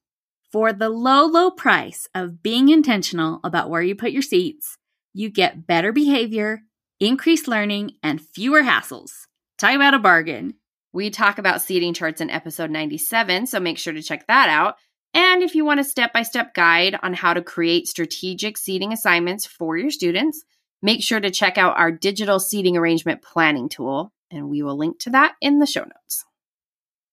For 0.50 0.72
the 0.72 0.88
low, 0.88 1.26
low 1.26 1.50
price 1.50 2.08
of 2.14 2.42
being 2.42 2.70
intentional 2.70 3.40
about 3.44 3.68
where 3.68 3.82
you 3.82 3.94
put 3.94 4.12
your 4.12 4.22
seats, 4.22 4.78
you 5.12 5.28
get 5.28 5.66
better 5.66 5.92
behavior, 5.92 6.62
increased 7.00 7.48
learning, 7.48 7.92
and 8.02 8.18
fewer 8.20 8.62
hassles. 8.62 9.10
Talk 9.58 9.74
about 9.74 9.92
a 9.92 9.98
bargain. 9.98 10.54
We 10.94 11.10
talk 11.10 11.36
about 11.36 11.60
seating 11.60 11.92
charts 11.92 12.22
in 12.22 12.30
episode 12.30 12.70
97, 12.70 13.46
so 13.46 13.60
make 13.60 13.76
sure 13.76 13.92
to 13.92 14.02
check 14.02 14.26
that 14.26 14.48
out. 14.48 14.76
And 15.12 15.42
if 15.42 15.54
you 15.54 15.66
want 15.66 15.80
a 15.80 15.84
step 15.84 16.14
by 16.14 16.22
step 16.22 16.54
guide 16.54 16.98
on 17.02 17.12
how 17.12 17.34
to 17.34 17.42
create 17.42 17.86
strategic 17.86 18.56
seating 18.56 18.92
assignments 18.92 19.44
for 19.44 19.76
your 19.76 19.90
students, 19.90 20.44
make 20.80 21.02
sure 21.02 21.20
to 21.20 21.30
check 21.30 21.58
out 21.58 21.76
our 21.76 21.92
digital 21.92 22.40
seating 22.40 22.76
arrangement 22.76 23.20
planning 23.20 23.68
tool, 23.68 24.12
and 24.30 24.48
we 24.48 24.62
will 24.62 24.78
link 24.78 24.98
to 25.00 25.10
that 25.10 25.34
in 25.42 25.58
the 25.58 25.66
show 25.66 25.82
notes. 25.82 26.24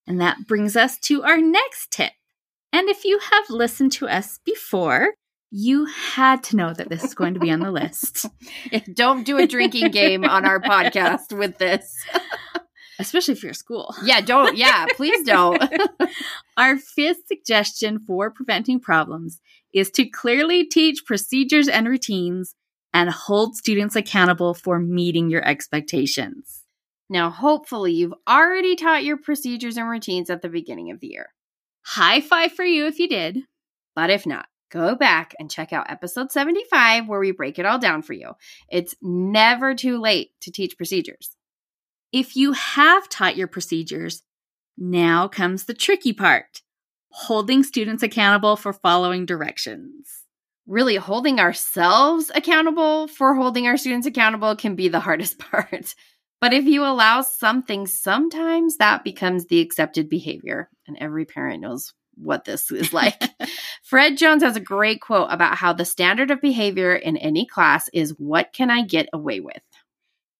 And 0.08 0.22
that 0.22 0.48
brings 0.48 0.78
us 0.78 0.98
to 1.00 1.24
our 1.24 1.38
next 1.38 1.92
tip. 1.92 2.14
And 2.74 2.90
if 2.90 3.06
you 3.06 3.20
have 3.20 3.50
listened 3.50 3.92
to 3.94 4.08
us 4.08 4.40
before, 4.46 5.14
you 5.52 5.86
had 5.86 6.44
to 6.46 6.56
know 6.56 6.74
that 6.74 6.90
this 6.90 7.04
is 7.04 7.14
going 7.14 7.34
to 7.36 7.40
be 7.40 7.52
on 7.52 7.60
the 7.60 7.72
list. 7.72 8.26
Don't 8.94 9.26
do 9.26 9.38
a 9.38 9.48
drinking 9.48 9.92
game 9.92 10.26
on 10.26 10.46
our 10.46 10.60
podcast 10.60 11.38
with 11.38 11.58
this 11.58 11.96
especially 13.00 13.36
for 13.36 13.48
your 13.48 13.54
school. 13.54 13.94
Yeah, 14.04 14.22
don't. 14.22 14.58
Yeah, 14.58 14.86
please 14.96 15.26
don't. 15.26 15.62
Our 16.58 16.78
fifth 16.78 17.28
suggestion 17.28 18.00
for 18.00 18.32
preventing 18.32 18.80
problems 18.80 19.42
is 19.74 19.92
to 19.92 20.06
clearly 20.06 20.66
teach 20.66 21.06
procedures 21.06 21.68
and 21.68 21.88
routines 21.88 22.56
and 22.94 23.10
hold 23.10 23.56
students 23.56 23.96
accountable 23.96 24.54
for 24.54 24.80
meeting 24.80 25.30
your 25.30 25.46
expectations. 25.46 26.64
Now, 27.10 27.30
hopefully, 27.30 27.94
you've 27.94 28.14
already 28.28 28.76
taught 28.76 29.04
your 29.04 29.18
procedures 29.18 29.78
and 29.78 29.90
routines 29.90 30.30
at 30.30 30.42
the 30.42 30.50
beginning 30.50 30.92
of 30.92 31.02
the 31.02 31.08
year. 31.08 31.28
High 31.86 32.20
five 32.20 32.52
for 32.52 32.66
you 32.66 32.88
if 32.88 32.98
you 32.98 33.08
did. 33.08 33.40
But 33.96 34.10
if 34.10 34.26
not, 34.26 34.48
go 34.72 34.96
back 34.96 35.36
and 35.40 35.52
check 35.52 35.72
out 35.72 35.90
episode 35.90 36.32
75 36.32 37.08
where 37.08 37.20
we 37.20 37.32
break 37.32 37.60
it 37.60 37.66
all 37.66 37.78
down 37.78 38.02
for 38.02 38.14
you. 38.14 38.32
It's 38.70 38.96
never 39.04 39.76
too 39.76 40.00
late 40.00 40.32
to 40.42 40.52
teach 40.52 40.78
procedures. 40.78 41.36
If 42.12 42.36
you 42.36 42.54
have 42.54 43.08
taught 43.08 43.38
your 43.38 43.48
procedures, 43.48 44.24
now 44.78 45.28
comes 45.28 45.66
the 45.66 45.74
tricky 45.76 46.12
part 46.12 46.62
holding 47.10 47.64
students 47.64 48.04
accountable 48.04 48.58
for 48.58 48.74
following 48.74 49.26
directions. 49.26 50.26
Really, 50.68 50.96
holding 50.96 51.40
ourselves 51.40 52.30
accountable 52.34 53.08
for 53.08 53.36
holding 53.36 53.68
our 53.68 53.78
students 53.78 54.08
accountable 54.08 54.56
can 54.56 54.76
be 54.76 54.90
the 54.90 55.00
hardest 55.02 55.38
part. 55.38 55.94
But 56.42 56.54
if 56.54 56.66
you 56.66 56.84
allow 56.84 57.22
something, 57.22 57.88
sometimes 57.88 58.78
that 58.78 59.04
becomes 59.04 59.46
the 59.46 59.62
accepted 59.62 60.10
behavior. 60.10 60.70
And 60.88 60.98
every 61.00 61.26
parent 61.26 61.62
knows 61.62 61.94
what 62.16 62.46
this 62.46 62.72
is 62.72 62.94
like. 62.94 63.22
Fred 63.84 64.18
Jones 64.18 64.44
has 64.44 64.56
a 64.56 64.62
great 64.62 65.02
quote 65.02 65.28
about 65.32 65.58
how 65.58 65.74
the 65.74 65.86
standard 65.86 66.32
of 66.32 66.42
behavior 66.42 66.96
in 66.96 67.18
any 67.18 67.46
class 67.46 67.90
is 67.94 68.12
what 68.18 68.54
can 68.54 68.70
I 68.70 68.84
get 68.84 69.08
away 69.14 69.40
with? 69.40 69.62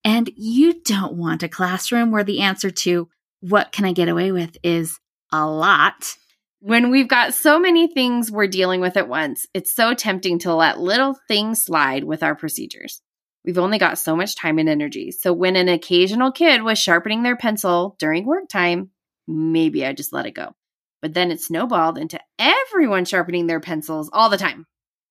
And 0.04 0.30
you 0.36 0.82
don't 0.84 1.16
want 1.16 1.44
a 1.44 1.50
classroom 1.50 2.12
where 2.12 2.24
the 2.24 2.42
answer 2.42 2.70
to 2.70 3.10
what 3.40 3.72
can 3.72 3.86
I 3.86 3.92
get 3.92 4.10
away 4.10 4.32
with 4.32 4.58
is 4.64 5.00
a 5.32 5.48
lot. 5.48 6.16
When 6.60 6.92
we've 6.92 7.08
got 7.08 7.34
so 7.34 7.60
many 7.60 7.88
things 7.88 8.32
we're 8.32 8.48
dealing 8.48 8.82
with 8.82 8.98
at 8.98 9.08
once, 9.08 9.48
it's 9.54 9.74
so 9.74 9.94
tempting 9.94 10.40
to 10.40 10.54
let 10.54 10.80
little 10.80 11.18
things 11.28 11.64
slide 11.64 12.04
with 12.04 12.24
our 12.24 12.36
procedures. 12.36 13.02
We've 13.46 13.60
only 13.60 13.78
got 13.78 14.00
so 14.00 14.16
much 14.16 14.36
time 14.36 14.58
and 14.58 14.68
energy. 14.68 15.12
So 15.12 15.32
when 15.32 15.56
an 15.56 15.70
occasional 15.70 16.32
kid 16.32 16.64
was 16.64 16.80
sharpening 16.80 17.22
their 17.22 17.38
pencil 17.38 17.96
during 18.00 18.26
work 18.26 18.50
time, 18.50 18.90
maybe 19.28 19.86
I 19.86 19.94
just 19.94 20.12
let 20.12 20.26
it 20.26 20.32
go. 20.32 20.56
But 21.02 21.14
then 21.14 21.30
it 21.30 21.42
snowballed 21.42 22.00
into 22.00 22.20
everyone 22.40 23.06
sharpening 23.06 23.46
their 23.46 23.60
pencils 23.60 24.10
all 24.12 24.30
the 24.30 24.38
time. 24.38 24.66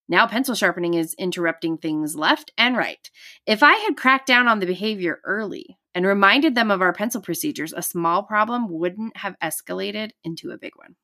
Now, 0.08 0.26
pencil 0.26 0.54
sharpening 0.54 0.94
is 0.94 1.14
interrupting 1.14 1.78
things 1.78 2.16
left 2.16 2.52
and 2.58 2.76
right. 2.76 3.08
If 3.46 3.62
I 3.62 3.74
had 3.74 3.96
cracked 3.96 4.26
down 4.26 4.48
on 4.48 4.58
the 4.58 4.66
behavior 4.66 5.20
early 5.24 5.78
and 5.94 6.04
reminded 6.04 6.54
them 6.54 6.70
of 6.70 6.82
our 6.82 6.92
pencil 6.92 7.22
procedures, 7.22 7.72
a 7.72 7.82
small 7.82 8.24
problem 8.24 8.68
wouldn't 8.68 9.16
have 9.18 9.36
escalated 9.42 10.10
into 10.24 10.50
a 10.50 10.58
big 10.58 10.72
one. 10.76 10.96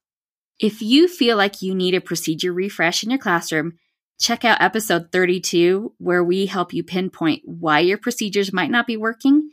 If 0.59 0.83
you 0.83 1.09
feel 1.09 1.37
like 1.39 1.63
you 1.63 1.75
need 1.75 1.95
a 1.95 2.01
procedure 2.01 2.53
refresh 2.53 3.03
in 3.03 3.11
your 3.11 3.19
classroom, 3.19 3.79
check 4.21 4.45
out 4.45 4.61
episode 4.61 5.11
32, 5.11 5.95
where 5.99 6.23
we 6.23 6.47
help 6.47 6.73
you 6.73 6.85
pinpoint 6.85 7.43
why 7.45 7.81
your 7.81 7.99
procedures 7.99 8.53
might 8.53 8.71
not 8.71 8.87
be 8.87 8.97
working 8.97 9.51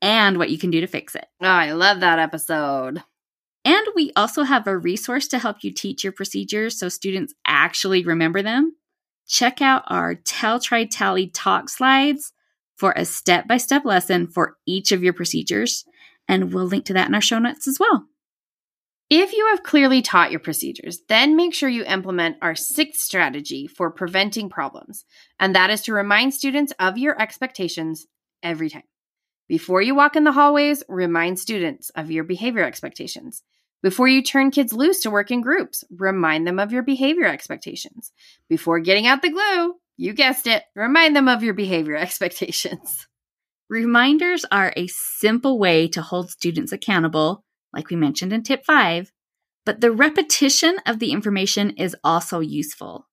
and 0.00 0.38
what 0.38 0.50
you 0.50 0.58
can 0.58 0.70
do 0.70 0.80
to 0.80 0.86
fix 0.86 1.14
it. 1.14 1.26
Oh, 1.42 1.48
I 1.48 1.72
love 1.72 2.00
that 2.00 2.18
episode. 2.20 3.02
And 3.64 3.86
we 3.94 4.12
also 4.14 4.44
have 4.44 4.66
a 4.66 4.78
resource 4.78 5.26
to 5.28 5.38
help 5.38 5.58
you 5.62 5.72
teach 5.72 6.04
your 6.04 6.12
procedures 6.12 6.78
so 6.78 6.88
students 6.88 7.34
actually 7.44 8.04
remember 8.04 8.42
them 8.42 8.76
check 9.30 9.62
out 9.62 9.84
our 9.86 10.16
Tell, 10.16 10.58
Try, 10.58 10.84
Tally 10.84 11.28
talk 11.28 11.68
slides 11.68 12.32
for 12.76 12.92
a 12.96 13.04
step 13.04 13.46
by 13.46 13.56
step 13.58 13.84
lesson 13.84 14.26
for 14.26 14.56
each 14.66 14.90
of 14.90 15.04
your 15.04 15.12
procedures. 15.12 15.84
And 16.28 16.52
we'll 16.52 16.66
link 16.66 16.84
to 16.86 16.94
that 16.94 17.08
in 17.08 17.14
our 17.14 17.20
show 17.20 17.38
notes 17.38 17.68
as 17.68 17.78
well. 17.78 18.06
If 19.10 19.32
you 19.32 19.48
have 19.48 19.64
clearly 19.64 20.02
taught 20.02 20.30
your 20.30 20.38
procedures, 20.38 21.00
then 21.08 21.34
make 21.34 21.52
sure 21.52 21.68
you 21.68 21.84
implement 21.84 22.36
our 22.42 22.54
sixth 22.54 23.00
strategy 23.00 23.66
for 23.66 23.90
preventing 23.90 24.48
problems, 24.48 25.04
and 25.40 25.52
that 25.56 25.68
is 25.68 25.82
to 25.82 25.92
remind 25.92 26.32
students 26.32 26.72
of 26.78 26.96
your 26.96 27.20
expectations 27.20 28.06
every 28.40 28.70
time. 28.70 28.84
Before 29.48 29.82
you 29.82 29.96
walk 29.96 30.14
in 30.14 30.22
the 30.22 30.30
hallways, 30.30 30.84
remind 30.88 31.40
students 31.40 31.90
of 31.96 32.12
your 32.12 32.22
behavior 32.22 32.62
expectations. 32.62 33.42
Before 33.82 34.06
you 34.06 34.22
turn 34.22 34.52
kids 34.52 34.72
loose 34.72 35.00
to 35.00 35.10
work 35.10 35.32
in 35.32 35.40
groups, 35.40 35.82
remind 35.90 36.46
them 36.46 36.60
of 36.60 36.70
your 36.70 36.84
behavior 36.84 37.26
expectations. 37.26 38.12
Before 38.48 38.78
getting 38.78 39.08
out 39.08 39.22
the 39.22 39.30
glue, 39.30 39.74
you 39.96 40.12
guessed 40.12 40.46
it, 40.46 40.62
remind 40.76 41.16
them 41.16 41.26
of 41.26 41.42
your 41.42 41.54
behavior 41.54 41.96
expectations. 41.96 43.08
Reminders 43.68 44.44
are 44.52 44.72
a 44.76 44.86
simple 44.86 45.58
way 45.58 45.88
to 45.88 46.00
hold 46.00 46.30
students 46.30 46.70
accountable, 46.70 47.44
like 47.72 47.90
we 47.90 47.96
mentioned 47.96 48.32
in 48.32 48.42
tip 48.42 48.64
five, 48.64 49.12
but 49.64 49.80
the 49.80 49.92
repetition 49.92 50.76
of 50.86 50.98
the 50.98 51.12
information 51.12 51.70
is 51.70 51.96
also 52.02 52.40
useful. 52.40 53.06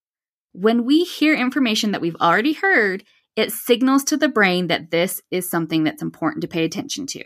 When 0.53 0.85
we 0.85 1.03
hear 1.03 1.35
information 1.35 1.91
that 1.91 2.01
we've 2.01 2.15
already 2.15 2.53
heard, 2.53 3.03
it 3.35 3.51
signals 3.51 4.03
to 4.05 4.17
the 4.17 4.29
brain 4.29 4.67
that 4.67 4.89
this 4.89 5.21
is 5.29 5.49
something 5.49 5.83
that's 5.83 6.01
important 6.01 6.41
to 6.41 6.47
pay 6.47 6.63
attention 6.63 7.05
to. 7.07 7.23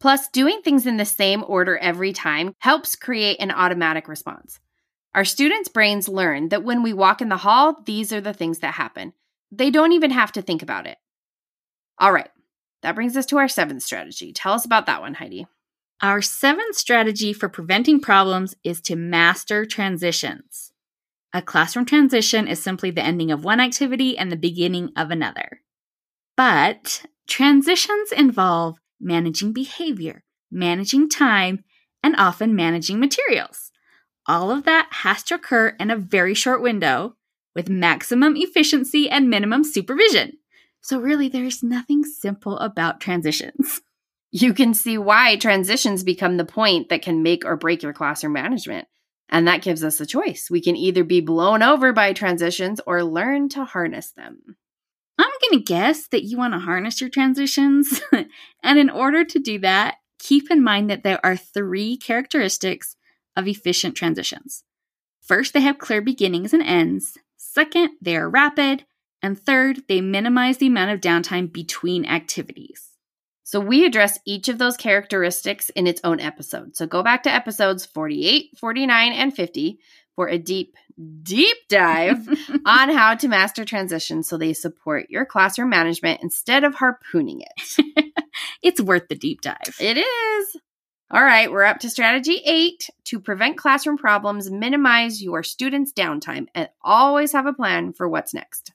Plus, 0.00 0.28
doing 0.28 0.62
things 0.62 0.86
in 0.86 0.96
the 0.96 1.04
same 1.04 1.44
order 1.46 1.76
every 1.78 2.12
time 2.12 2.54
helps 2.58 2.96
create 2.96 3.36
an 3.38 3.50
automatic 3.50 4.08
response. 4.08 4.58
Our 5.14 5.24
students' 5.24 5.68
brains 5.68 6.08
learn 6.08 6.48
that 6.48 6.64
when 6.64 6.82
we 6.82 6.92
walk 6.92 7.20
in 7.20 7.28
the 7.28 7.36
hall, 7.36 7.76
these 7.84 8.12
are 8.12 8.20
the 8.20 8.32
things 8.32 8.60
that 8.60 8.74
happen. 8.74 9.12
They 9.52 9.70
don't 9.70 9.92
even 9.92 10.10
have 10.10 10.32
to 10.32 10.42
think 10.42 10.62
about 10.62 10.86
it. 10.86 10.96
All 11.98 12.12
right, 12.12 12.30
that 12.82 12.94
brings 12.94 13.16
us 13.16 13.26
to 13.26 13.38
our 13.38 13.48
seventh 13.48 13.82
strategy. 13.82 14.32
Tell 14.32 14.54
us 14.54 14.64
about 14.64 14.86
that 14.86 15.02
one, 15.02 15.14
Heidi. 15.14 15.46
Our 16.02 16.22
seventh 16.22 16.76
strategy 16.76 17.34
for 17.34 17.50
preventing 17.50 18.00
problems 18.00 18.54
is 18.64 18.80
to 18.82 18.96
master 18.96 19.66
transitions. 19.66 20.72
A 21.34 21.42
classroom 21.42 21.84
transition 21.84 22.48
is 22.48 22.62
simply 22.62 22.90
the 22.90 23.04
ending 23.04 23.30
of 23.30 23.44
one 23.44 23.60
activity 23.60 24.16
and 24.16 24.32
the 24.32 24.36
beginning 24.36 24.92
of 24.96 25.10
another. 25.10 25.60
But 26.38 27.04
transitions 27.28 28.12
involve 28.12 28.78
managing 28.98 29.52
behavior, 29.52 30.24
managing 30.50 31.10
time, 31.10 31.64
and 32.02 32.16
often 32.16 32.56
managing 32.56 32.98
materials. 32.98 33.70
All 34.26 34.50
of 34.50 34.64
that 34.64 34.88
has 34.90 35.22
to 35.24 35.34
occur 35.34 35.76
in 35.78 35.90
a 35.90 35.96
very 35.96 36.32
short 36.32 36.62
window 36.62 37.16
with 37.54 37.68
maximum 37.68 38.36
efficiency 38.36 39.10
and 39.10 39.28
minimum 39.28 39.64
supervision. 39.64 40.38
So, 40.80 40.98
really, 40.98 41.28
there's 41.28 41.62
nothing 41.62 42.04
simple 42.04 42.58
about 42.58 43.02
transitions. 43.02 43.82
You 44.32 44.54
can 44.54 44.74
see 44.74 44.96
why 44.96 45.36
transitions 45.36 46.04
become 46.04 46.36
the 46.36 46.44
point 46.44 46.88
that 46.88 47.02
can 47.02 47.22
make 47.22 47.44
or 47.44 47.56
break 47.56 47.82
your 47.82 47.92
classroom 47.92 48.32
management. 48.32 48.86
And 49.28 49.46
that 49.46 49.62
gives 49.62 49.84
us 49.84 50.00
a 50.00 50.06
choice. 50.06 50.48
We 50.50 50.60
can 50.60 50.76
either 50.76 51.04
be 51.04 51.20
blown 51.20 51.62
over 51.62 51.92
by 51.92 52.12
transitions 52.12 52.80
or 52.86 53.04
learn 53.04 53.48
to 53.50 53.64
harness 53.64 54.12
them. 54.12 54.56
I'm 55.18 55.30
going 55.50 55.60
to 55.60 55.64
guess 55.64 56.08
that 56.08 56.24
you 56.24 56.36
want 56.36 56.54
to 56.54 56.60
harness 56.60 57.00
your 57.00 57.10
transitions. 57.10 58.00
and 58.62 58.78
in 58.78 58.90
order 58.90 59.24
to 59.24 59.38
do 59.38 59.58
that, 59.60 59.96
keep 60.18 60.50
in 60.50 60.62
mind 60.62 60.90
that 60.90 61.02
there 61.02 61.24
are 61.24 61.36
three 61.36 61.96
characteristics 61.96 62.96
of 63.36 63.46
efficient 63.46 63.94
transitions. 63.94 64.64
First, 65.20 65.52
they 65.52 65.60
have 65.60 65.78
clear 65.78 66.00
beginnings 66.00 66.52
and 66.52 66.62
ends. 66.62 67.18
Second, 67.36 67.90
they 68.00 68.16
are 68.16 68.28
rapid. 68.28 68.84
And 69.22 69.38
third, 69.38 69.82
they 69.88 70.00
minimize 70.00 70.58
the 70.58 70.66
amount 70.66 70.92
of 70.92 71.00
downtime 71.00 71.52
between 71.52 72.04
activities. 72.04 72.89
So 73.50 73.58
we 73.58 73.84
address 73.84 74.16
each 74.24 74.48
of 74.48 74.58
those 74.58 74.76
characteristics 74.76 75.70
in 75.70 75.88
its 75.88 76.00
own 76.04 76.20
episode. 76.20 76.76
So 76.76 76.86
go 76.86 77.02
back 77.02 77.24
to 77.24 77.32
episodes 77.32 77.84
48, 77.84 78.56
49, 78.56 79.12
and 79.12 79.34
50 79.34 79.80
for 80.14 80.28
a 80.28 80.38
deep, 80.38 80.76
deep 81.24 81.56
dive 81.68 82.28
on 82.64 82.90
how 82.90 83.16
to 83.16 83.26
master 83.26 83.64
transitions 83.64 84.28
so 84.28 84.36
they 84.36 84.52
support 84.52 85.10
your 85.10 85.26
classroom 85.26 85.68
management 85.68 86.22
instead 86.22 86.62
of 86.62 86.76
harpooning 86.76 87.40
it. 87.40 88.14
it's 88.62 88.80
worth 88.80 89.08
the 89.08 89.16
deep 89.16 89.40
dive. 89.40 89.74
It 89.80 89.96
is. 89.96 90.56
All 91.10 91.24
right, 91.24 91.50
we're 91.50 91.64
up 91.64 91.80
to 91.80 91.90
strategy 91.90 92.40
eight 92.44 92.88
to 93.06 93.18
prevent 93.18 93.58
classroom 93.58 93.98
problems, 93.98 94.48
minimize 94.48 95.20
your 95.20 95.42
students' 95.42 95.92
downtime, 95.92 96.46
and 96.54 96.68
always 96.84 97.32
have 97.32 97.46
a 97.46 97.52
plan 97.52 97.94
for 97.94 98.08
what's 98.08 98.32
next. 98.32 98.70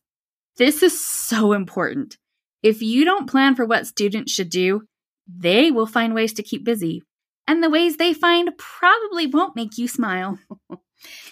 This 0.58 0.84
is 0.84 1.02
so 1.02 1.54
important. 1.54 2.18
If 2.66 2.82
you 2.82 3.06
don't 3.06 3.30
plan 3.30 3.54
for 3.54 3.64
what 3.64 3.86
students 3.86 4.32
should 4.32 4.50
do, 4.50 4.88
they 5.28 5.70
will 5.70 5.86
find 5.86 6.16
ways 6.16 6.34
to 6.34 6.42
keep 6.42 6.64
busy. 6.64 7.04
And 7.48 7.62
the 7.62 7.70
ways 7.70 7.98
they 7.98 8.12
find 8.12 8.58
probably 8.58 9.28
won't 9.28 9.56
make 9.56 9.78
you 9.78 9.88
smile. 9.88 10.40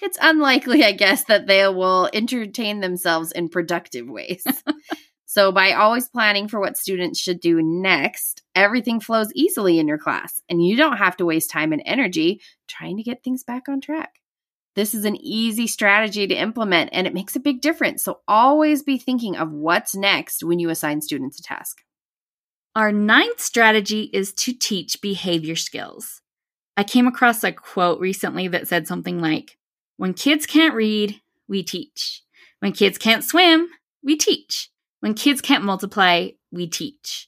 it's 0.03 0.19
unlikely, 0.21 0.83
I 0.83 0.91
guess, 0.91 1.23
that 1.23 1.47
they 1.47 1.67
will 1.67 2.07
entertain 2.13 2.81
themselves 2.81 3.31
in 3.31 3.49
productive 3.49 4.07
ways. 4.07 4.43
so, 5.25 5.51
by 5.51 5.71
always 5.71 6.07
planning 6.07 6.47
for 6.47 6.59
what 6.59 6.77
students 6.77 7.19
should 7.19 7.39
do 7.39 7.63
next, 7.63 8.43
everything 8.53 8.99
flows 8.99 9.33
easily 9.33 9.79
in 9.79 9.87
your 9.87 9.97
class, 9.97 10.39
and 10.49 10.63
you 10.63 10.77
don't 10.77 10.97
have 10.97 11.17
to 11.17 11.25
waste 11.25 11.49
time 11.49 11.73
and 11.73 11.81
energy 11.83 12.41
trying 12.67 12.97
to 12.97 13.03
get 13.03 13.23
things 13.23 13.43
back 13.43 13.67
on 13.67 13.81
track. 13.81 14.19
This 14.75 14.95
is 14.95 15.05
an 15.05 15.17
easy 15.17 15.67
strategy 15.67 16.25
to 16.25 16.35
implement 16.35 16.89
and 16.93 17.05
it 17.05 17.13
makes 17.13 17.35
a 17.35 17.39
big 17.39 17.61
difference. 17.61 18.03
So 18.03 18.21
always 18.27 18.81
be 18.81 18.97
thinking 18.97 19.35
of 19.35 19.51
what's 19.51 19.95
next 19.95 20.43
when 20.43 20.59
you 20.59 20.69
assign 20.69 21.01
students 21.01 21.39
a 21.39 21.43
task. 21.43 21.81
Our 22.75 22.91
ninth 22.91 23.39
strategy 23.39 24.09
is 24.13 24.33
to 24.33 24.53
teach 24.53 24.99
behavior 24.99 25.55
skills. 25.55 26.21
I 26.75 26.83
came 26.83 27.05
across 27.05 27.43
a 27.43 27.51
quote 27.51 27.99
recently 27.99 28.47
that 28.47 28.67
said 28.67 28.87
something 28.87 29.21
like 29.21 29.57
When 29.97 30.15
kids 30.15 30.47
can't 30.47 30.73
read, 30.73 31.21
we 31.47 31.61
teach. 31.61 32.23
When 32.59 32.71
kids 32.71 32.97
can't 32.97 33.23
swim, 33.23 33.67
we 34.03 34.15
teach. 34.15 34.71
When 35.01 35.13
kids 35.13 35.39
can't 35.39 35.63
multiply, 35.63 36.29
we 36.51 36.65
teach. 36.65 37.27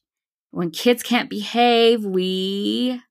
When 0.50 0.72
kids 0.72 1.04
can't 1.04 1.30
behave, 1.30 2.04
we. 2.04 3.02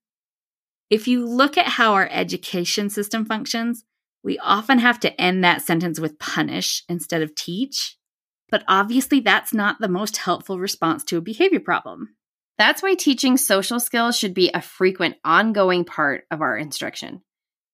If 0.91 1.07
you 1.07 1.25
look 1.25 1.57
at 1.57 1.67
how 1.67 1.93
our 1.93 2.09
education 2.11 2.91
system 2.91 3.25
functions, 3.25 3.85
we 4.25 4.39
often 4.39 4.79
have 4.79 4.99
to 5.01 5.21
end 5.21 5.45
that 5.45 5.63
sentence 5.63 6.01
with 6.01 6.19
punish 6.19 6.83
instead 6.89 7.23
of 7.23 7.35
teach. 7.35 7.97
But 8.51 8.65
obviously, 8.67 9.21
that's 9.21 9.53
not 9.53 9.81
the 9.81 9.89
most 9.89 10.17
helpful 10.17 10.59
response 10.59 11.05
to 11.05 11.19
a 11.19 11.23
behavior 11.23 11.61
problem. 11.61 12.17
That's 12.57 12.83
why 12.83 12.95
teaching 12.95 13.37
social 13.37 13.79
skills 13.79 14.17
should 14.17 14.33
be 14.33 14.51
a 14.53 14.63
frequent, 14.63 15.17
ongoing 15.25 15.85
part 15.85 16.25
of 16.31 16.41
our 16.41 16.57
instruction. 16.57 17.23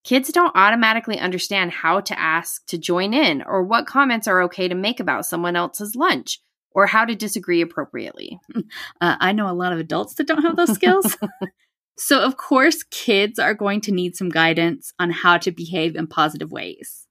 Kids 0.03 0.31
don't 0.31 0.55
automatically 0.55 1.19
understand 1.19 1.71
how 1.71 2.01
to 2.01 2.19
ask 2.19 2.65
to 2.67 2.77
join 2.77 3.13
in 3.13 3.43
or 3.43 3.63
what 3.63 3.85
comments 3.85 4.27
are 4.27 4.43
okay 4.43 4.67
to 4.67 4.75
make 4.75 4.99
about 4.99 5.27
someone 5.27 5.55
else's 5.55 5.95
lunch 5.95 6.39
or 6.71 6.87
how 6.87 7.05
to 7.05 7.15
disagree 7.15 7.61
appropriately. 7.61 8.39
Uh, 8.99 9.15
I 9.19 9.31
know 9.31 9.49
a 9.49 9.53
lot 9.53 9.73
of 9.73 9.79
adults 9.79 10.13
that 10.15 10.27
don't 10.27 10.43
have 10.43 10.55
those 10.55 10.73
skills. 10.73 11.17
So, 11.97 12.19
of 12.19 12.37
course, 12.37 12.83
kids 12.83 13.37
are 13.37 13.53
going 13.53 13.81
to 13.81 13.91
need 13.91 14.15
some 14.15 14.29
guidance 14.29 14.93
on 14.99 15.11
how 15.11 15.37
to 15.39 15.51
behave 15.51 15.95
in 15.95 16.07
positive 16.07 16.51
ways. 16.51 17.07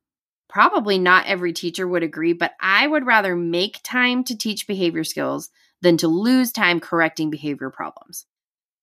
Probably 0.49 0.99
not 0.99 1.27
every 1.27 1.53
teacher 1.53 1.87
would 1.87 2.03
agree, 2.03 2.33
but 2.33 2.53
I 2.61 2.87
would 2.87 3.07
rather 3.07 3.37
make 3.37 3.81
time 3.85 4.25
to 4.25 4.37
teach 4.37 4.67
behavior 4.67 5.05
skills 5.05 5.49
than 5.81 5.97
to 5.99 6.09
lose 6.09 6.51
time 6.51 6.81
correcting 6.81 7.31
behavior 7.31 7.71
problems. 7.71 8.27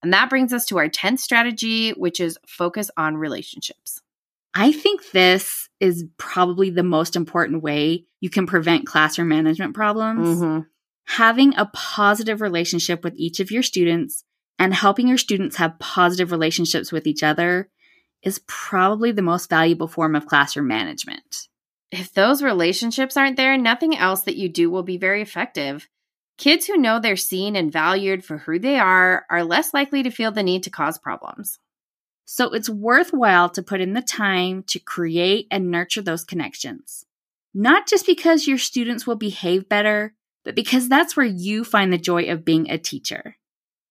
And 0.02 0.12
that 0.12 0.30
brings 0.30 0.52
us 0.52 0.64
to 0.66 0.78
our 0.78 0.88
10th 0.88 1.18
strategy, 1.18 1.90
which 1.90 2.20
is 2.20 2.38
focus 2.46 2.90
on 2.96 3.16
relationships. 3.16 4.00
I 4.54 4.72
think 4.72 5.10
this 5.10 5.68
is 5.78 6.04
probably 6.16 6.70
the 6.70 6.82
most 6.82 7.16
important 7.16 7.62
way 7.62 8.06
you 8.20 8.30
can 8.30 8.46
prevent 8.46 8.86
classroom 8.86 9.28
management 9.28 9.74
problems. 9.74 10.38
Mm-hmm. 10.38 10.60
Having 11.06 11.56
a 11.56 11.70
positive 11.72 12.40
relationship 12.40 13.04
with 13.04 13.14
each 13.16 13.40
of 13.40 13.50
your 13.50 13.62
students 13.62 14.24
and 14.58 14.74
helping 14.74 15.08
your 15.08 15.18
students 15.18 15.56
have 15.56 15.78
positive 15.78 16.30
relationships 16.30 16.90
with 16.90 17.06
each 17.06 17.22
other 17.22 17.68
is 18.22 18.40
probably 18.46 19.12
the 19.12 19.22
most 19.22 19.48
valuable 19.48 19.88
form 19.88 20.16
of 20.16 20.26
classroom 20.26 20.66
management. 20.66 21.48
If 21.90 22.12
those 22.12 22.42
relationships 22.42 23.16
aren't 23.16 23.36
there, 23.36 23.56
nothing 23.56 23.96
else 23.96 24.22
that 24.22 24.36
you 24.36 24.48
do 24.48 24.70
will 24.70 24.82
be 24.82 24.98
very 24.98 25.22
effective. 25.22 25.88
Kids 26.36 26.66
who 26.66 26.76
know 26.76 27.00
they're 27.00 27.16
seen 27.16 27.56
and 27.56 27.72
valued 27.72 28.24
for 28.24 28.38
who 28.38 28.58
they 28.58 28.78
are 28.78 29.24
are 29.30 29.44
less 29.44 29.72
likely 29.72 30.02
to 30.02 30.10
feel 30.10 30.30
the 30.30 30.42
need 30.42 30.62
to 30.64 30.70
cause 30.70 30.98
problems. 30.98 31.58
So 32.24 32.52
it's 32.52 32.68
worthwhile 32.68 33.48
to 33.50 33.62
put 33.62 33.80
in 33.80 33.94
the 33.94 34.02
time 34.02 34.62
to 34.64 34.78
create 34.78 35.46
and 35.50 35.70
nurture 35.70 36.02
those 36.02 36.24
connections. 36.24 37.06
Not 37.54 37.88
just 37.88 38.06
because 38.06 38.46
your 38.46 38.58
students 38.58 39.06
will 39.06 39.16
behave 39.16 39.68
better, 39.68 40.14
but 40.44 40.54
because 40.54 40.88
that's 40.88 41.16
where 41.16 41.26
you 41.26 41.64
find 41.64 41.92
the 41.92 41.98
joy 41.98 42.30
of 42.30 42.44
being 42.44 42.70
a 42.70 42.78
teacher. 42.78 43.36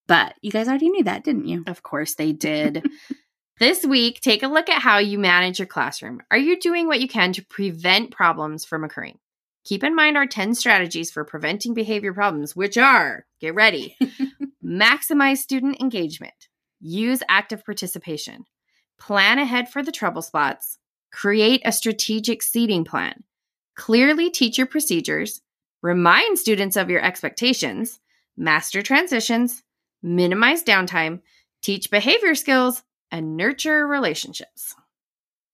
But 0.08 0.34
you 0.40 0.50
guys 0.50 0.66
already 0.66 0.88
knew 0.88 1.04
that, 1.04 1.22
didn't 1.22 1.46
you? 1.46 1.62
Of 1.66 1.82
course 1.82 2.14
they 2.14 2.32
did. 2.32 2.84
this 3.60 3.84
week, 3.84 4.20
take 4.20 4.42
a 4.42 4.48
look 4.48 4.68
at 4.68 4.82
how 4.82 4.98
you 4.98 5.18
manage 5.18 5.58
your 5.60 5.66
classroom. 5.66 6.22
Are 6.30 6.38
you 6.38 6.58
doing 6.58 6.88
what 6.88 7.00
you 7.00 7.06
can 7.06 7.32
to 7.34 7.44
prevent 7.44 8.10
problems 8.10 8.64
from 8.64 8.82
occurring? 8.82 9.18
Keep 9.64 9.84
in 9.84 9.94
mind 9.94 10.16
our 10.16 10.26
10 10.26 10.54
strategies 10.54 11.10
for 11.10 11.24
preventing 11.24 11.74
behavior 11.74 12.14
problems, 12.14 12.56
which 12.56 12.78
are 12.78 13.26
get 13.38 13.54
ready, 13.54 13.96
maximize 14.64 15.38
student 15.38 15.78
engagement, 15.78 16.48
use 16.80 17.22
active 17.28 17.62
participation, 17.66 18.46
plan 18.98 19.38
ahead 19.38 19.68
for 19.68 19.82
the 19.82 19.92
trouble 19.92 20.22
spots, 20.22 20.78
create 21.12 21.60
a 21.66 21.72
strategic 21.72 22.42
seating 22.42 22.82
plan, 22.82 23.24
clearly 23.76 24.30
teach 24.30 24.56
your 24.56 24.66
procedures, 24.66 25.42
remind 25.82 26.38
students 26.38 26.76
of 26.76 26.88
your 26.88 27.04
expectations, 27.04 28.00
master 28.38 28.80
transitions, 28.80 29.62
minimize 30.02 30.62
downtime, 30.62 31.20
teach 31.62 31.90
behavior 31.90 32.34
skills, 32.34 32.82
and 33.10 33.36
nurture 33.36 33.86
relationships. 33.86 34.74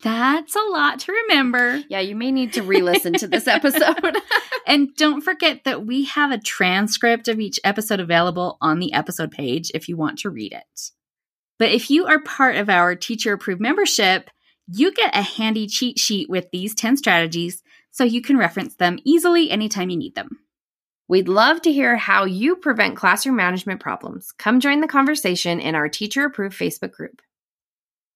That's 0.03 0.55
a 0.55 0.61
lot 0.61 1.01
to 1.01 1.13
remember. 1.13 1.83
Yeah, 1.89 2.01
you 2.01 2.15
may 2.15 2.31
need 2.31 2.53
to 2.55 2.63
re 2.63 2.83
listen 2.83 3.15
to 3.15 3.27
this 3.27 3.49
episode. 3.49 4.17
and 4.67 4.95
don't 4.97 5.23
forget 5.23 5.65
that 5.65 5.87
we 5.87 6.05
have 6.05 6.31
a 6.31 6.39
transcript 6.39 7.27
of 7.27 7.41
each 7.41 7.59
episode 7.65 8.01
available 8.01 8.59
on 8.61 8.81
the 8.81 8.93
episode 8.93 9.31
page 9.31 9.71
if 9.73 9.89
you 9.89 9.97
want 9.97 10.19
to 10.19 10.31
read 10.31 10.53
it. 10.53 10.91
But 11.59 11.71
if 11.71 11.91
you 11.91 12.07
are 12.07 12.21
part 12.21 12.57
of 12.57 12.69
our 12.69 12.95
teacher 12.95 13.33
approved 13.33 13.63
membership, 13.63 14.29
you 14.67 14.93
get 14.93 15.17
a 15.17 15.23
handy 15.23 15.67
cheat 15.67 15.99
sheet 15.99 16.29
with 16.29 16.51
these 16.51 16.75
10 16.75 16.99
strategies 16.99 17.63
so 17.91 18.05
you 18.05 18.21
can 18.21 18.37
reference 18.37 18.75
them 18.75 18.99
easily 19.05 19.51
anytime 19.51 19.89
you 19.89 19.97
need 19.97 20.15
them. 20.15 20.41
We'd 21.07 21.29
love 21.29 21.61
to 21.63 21.73
hear 21.73 21.97
how 21.97 22.25
you 22.25 22.57
prevent 22.57 22.97
classroom 22.97 23.37
management 23.37 23.81
problems. 23.81 24.33
Come 24.33 24.61
join 24.61 24.81
the 24.81 24.89
conversation 24.89 25.61
in 25.61 25.75
our 25.75 25.89
teacher 25.89 26.25
approved 26.25 26.59
Facebook 26.59 26.93
group. 26.93 27.21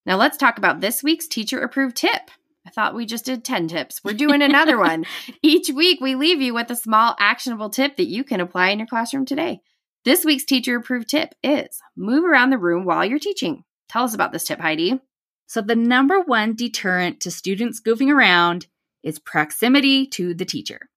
Now 0.07 0.17
let's 0.17 0.39
talk 0.39 0.57
about 0.57 0.81
this 0.81 1.03
week's 1.03 1.27
teacher 1.27 1.61
approved 1.61 1.97
tip. 1.97 2.31
I 2.67 2.71
thought 2.71 2.95
we 2.95 3.05
just 3.05 3.27
did 3.27 3.45
10 3.45 3.69
tips. 3.69 4.03
We're 4.03 4.15
doing 4.15 4.41
another 4.41 4.79
one. 4.81 5.05
Each 5.43 5.69
week, 5.69 6.01
we 6.01 6.15
leave 6.15 6.41
you 6.41 6.55
with 6.55 6.71
a 6.71 6.77
small 6.77 7.15
actionable 7.19 7.69
tip 7.69 7.97
that 7.97 8.09
you 8.09 8.25
can 8.25 8.41
apply 8.41 8.71
in 8.71 8.79
your 8.79 8.89
classroom 8.89 9.27
today. 9.27 9.61
This 10.07 10.25
week's 10.25 10.45
teacher 10.45 10.77
approved 10.77 11.11
tip 11.11 11.35
is 11.43 11.81
move 11.95 12.25
around 12.25 12.51
the 12.51 12.59
room 12.59 12.87
while 12.87 13.05
you're 13.05 13.19
teaching. 13.19 13.65
Tell 13.91 14.05
us 14.05 14.15
about 14.15 14.33
this 14.33 14.45
tip, 14.45 14.61
Heidi. 14.61 14.99
So, 15.47 15.61
the 15.61 15.77
number 15.77 16.21
one 16.21 16.55
deterrent 16.55 17.21
to 17.21 17.31
students 17.31 17.81
goofing 17.81 18.11
around 18.11 18.67
is 19.03 19.19
proximity 19.19 20.07
to 20.09 20.33
the 20.35 20.45
teacher. 20.45 20.89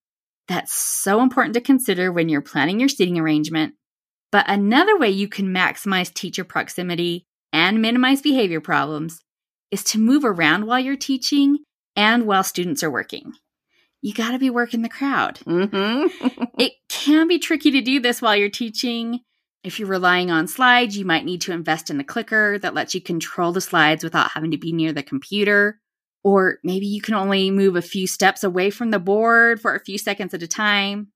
That's 0.52 0.74
so 0.74 1.22
important 1.22 1.54
to 1.54 1.62
consider 1.62 2.12
when 2.12 2.28
you're 2.28 2.42
planning 2.42 2.78
your 2.78 2.90
seating 2.90 3.18
arrangement. 3.18 3.72
But 4.30 4.44
another 4.50 4.98
way 4.98 5.08
you 5.08 5.26
can 5.26 5.46
maximize 5.46 6.12
teacher 6.12 6.44
proximity 6.44 7.24
and 7.54 7.80
minimize 7.80 8.20
behavior 8.20 8.60
problems 8.60 9.22
is 9.70 9.82
to 9.84 9.98
move 9.98 10.26
around 10.26 10.66
while 10.66 10.78
you're 10.78 10.94
teaching 10.94 11.60
and 11.96 12.26
while 12.26 12.44
students 12.44 12.82
are 12.82 12.90
working. 12.90 13.32
You 14.02 14.12
got 14.12 14.32
to 14.32 14.38
be 14.38 14.50
working 14.50 14.82
the 14.82 14.90
crowd. 14.90 15.38
Mm-hmm. 15.46 16.44
it 16.58 16.72
can 16.90 17.28
be 17.28 17.38
tricky 17.38 17.70
to 17.70 17.80
do 17.80 17.98
this 17.98 18.20
while 18.20 18.36
you're 18.36 18.50
teaching. 18.50 19.20
If 19.64 19.78
you're 19.78 19.88
relying 19.88 20.30
on 20.30 20.48
slides, 20.48 20.98
you 20.98 21.06
might 21.06 21.24
need 21.24 21.40
to 21.42 21.52
invest 21.52 21.88
in 21.88 21.98
a 21.98 22.04
clicker 22.04 22.58
that 22.58 22.74
lets 22.74 22.94
you 22.94 23.00
control 23.00 23.52
the 23.52 23.62
slides 23.62 24.04
without 24.04 24.32
having 24.32 24.50
to 24.50 24.58
be 24.58 24.72
near 24.72 24.92
the 24.92 25.02
computer. 25.02 25.80
Or 26.24 26.58
maybe 26.62 26.86
you 26.86 27.00
can 27.00 27.14
only 27.14 27.50
move 27.50 27.76
a 27.76 27.82
few 27.82 28.06
steps 28.06 28.44
away 28.44 28.70
from 28.70 28.90
the 28.90 28.98
board 28.98 29.60
for 29.60 29.74
a 29.74 29.80
few 29.80 29.98
seconds 29.98 30.34
at 30.34 30.42
a 30.42 30.48
time. 30.48 31.08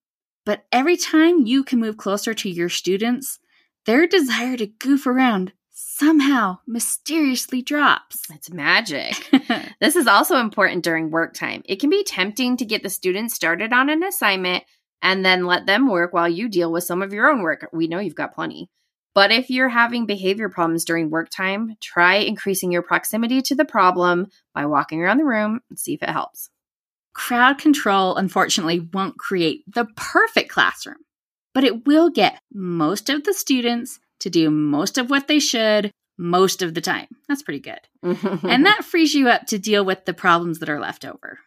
But 0.44 0.64
every 0.72 0.96
time 0.96 1.46
you 1.46 1.64
can 1.64 1.80
move 1.80 1.96
closer 1.96 2.34
to 2.34 2.50
your 2.50 2.68
students, 2.68 3.38
their 3.84 4.06
desire 4.06 4.56
to 4.56 4.66
goof 4.66 5.06
around 5.06 5.52
somehow 5.72 6.58
mysteriously 6.66 7.62
drops. 7.62 8.24
It's 8.30 8.50
magic. 8.50 9.30
this 9.80 9.96
is 9.96 10.06
also 10.06 10.38
important 10.38 10.84
during 10.84 11.10
work 11.10 11.34
time. 11.34 11.62
It 11.66 11.80
can 11.80 11.90
be 11.90 12.04
tempting 12.04 12.56
to 12.58 12.64
get 12.64 12.82
the 12.82 12.90
students 12.90 13.34
started 13.34 13.72
on 13.72 13.88
an 13.88 14.02
assignment 14.02 14.64
and 15.02 15.24
then 15.24 15.46
let 15.46 15.66
them 15.66 15.88
work 15.88 16.12
while 16.12 16.28
you 16.28 16.48
deal 16.48 16.72
with 16.72 16.84
some 16.84 17.02
of 17.02 17.12
your 17.12 17.28
own 17.28 17.42
work. 17.42 17.68
We 17.72 17.86
know 17.86 17.98
you've 17.98 18.14
got 18.14 18.34
plenty. 18.34 18.70
But 19.16 19.32
if 19.32 19.48
you're 19.48 19.70
having 19.70 20.04
behavior 20.04 20.50
problems 20.50 20.84
during 20.84 21.08
work 21.08 21.30
time, 21.30 21.78
try 21.80 22.16
increasing 22.16 22.70
your 22.70 22.82
proximity 22.82 23.40
to 23.40 23.54
the 23.54 23.64
problem 23.64 24.26
by 24.54 24.66
walking 24.66 25.00
around 25.00 25.16
the 25.16 25.24
room 25.24 25.60
and 25.70 25.78
see 25.78 25.94
if 25.94 26.02
it 26.02 26.10
helps. 26.10 26.50
Crowd 27.14 27.56
control, 27.56 28.16
unfortunately, 28.16 28.78
won't 28.92 29.16
create 29.16 29.64
the 29.66 29.86
perfect 29.96 30.50
classroom, 30.50 30.98
but 31.54 31.64
it 31.64 31.86
will 31.86 32.10
get 32.10 32.42
most 32.52 33.08
of 33.08 33.24
the 33.24 33.32
students 33.32 33.98
to 34.20 34.28
do 34.28 34.50
most 34.50 34.98
of 34.98 35.08
what 35.08 35.28
they 35.28 35.38
should 35.38 35.90
most 36.18 36.60
of 36.60 36.74
the 36.74 36.82
time. 36.82 37.08
That's 37.26 37.42
pretty 37.42 37.60
good. 37.60 37.80
and 38.02 38.66
that 38.66 38.84
frees 38.84 39.14
you 39.14 39.30
up 39.30 39.46
to 39.46 39.58
deal 39.58 39.82
with 39.82 40.04
the 40.04 40.12
problems 40.12 40.58
that 40.58 40.68
are 40.68 40.80
left 40.80 41.06
over. 41.06 41.38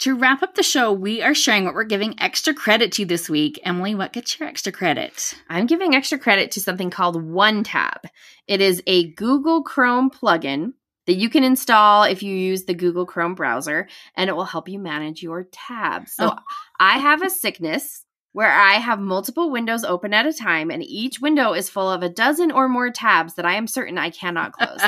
To 0.00 0.16
wrap 0.16 0.42
up 0.42 0.54
the 0.54 0.62
show, 0.62 0.94
we 0.94 1.20
are 1.20 1.34
sharing 1.34 1.66
what 1.66 1.74
we're 1.74 1.84
giving 1.84 2.18
extra 2.18 2.54
credit 2.54 2.92
to 2.92 3.04
this 3.04 3.28
week. 3.28 3.60
Emily, 3.64 3.94
what 3.94 4.14
gets 4.14 4.40
your 4.40 4.48
extra 4.48 4.72
credit? 4.72 5.34
I'm 5.50 5.66
giving 5.66 5.94
extra 5.94 6.18
credit 6.18 6.52
to 6.52 6.60
something 6.60 6.88
called 6.88 7.22
OneTab. 7.22 8.06
It 8.46 8.62
is 8.62 8.82
a 8.86 9.12
Google 9.12 9.62
Chrome 9.62 10.08
plugin 10.08 10.72
that 11.06 11.16
you 11.16 11.28
can 11.28 11.44
install 11.44 12.04
if 12.04 12.22
you 12.22 12.34
use 12.34 12.64
the 12.64 12.72
Google 12.72 13.04
Chrome 13.04 13.34
browser, 13.34 13.88
and 14.14 14.30
it 14.30 14.32
will 14.34 14.44
help 14.44 14.70
you 14.70 14.78
manage 14.78 15.22
your 15.22 15.46
tabs. 15.52 16.12
So 16.12 16.30
oh. 16.30 16.38
I 16.78 16.96
have 16.96 17.20
a 17.20 17.28
sickness 17.28 18.06
where 18.32 18.50
I 18.50 18.74
have 18.74 19.00
multiple 19.00 19.50
windows 19.50 19.84
open 19.84 20.14
at 20.14 20.26
a 20.26 20.32
time, 20.32 20.70
and 20.70 20.82
each 20.82 21.20
window 21.20 21.52
is 21.52 21.68
full 21.68 21.90
of 21.90 22.02
a 22.02 22.08
dozen 22.08 22.52
or 22.52 22.68
more 22.68 22.90
tabs 22.90 23.34
that 23.34 23.44
I 23.44 23.54
am 23.54 23.66
certain 23.66 23.98
I 23.98 24.10
cannot 24.10 24.52
close. 24.58 24.80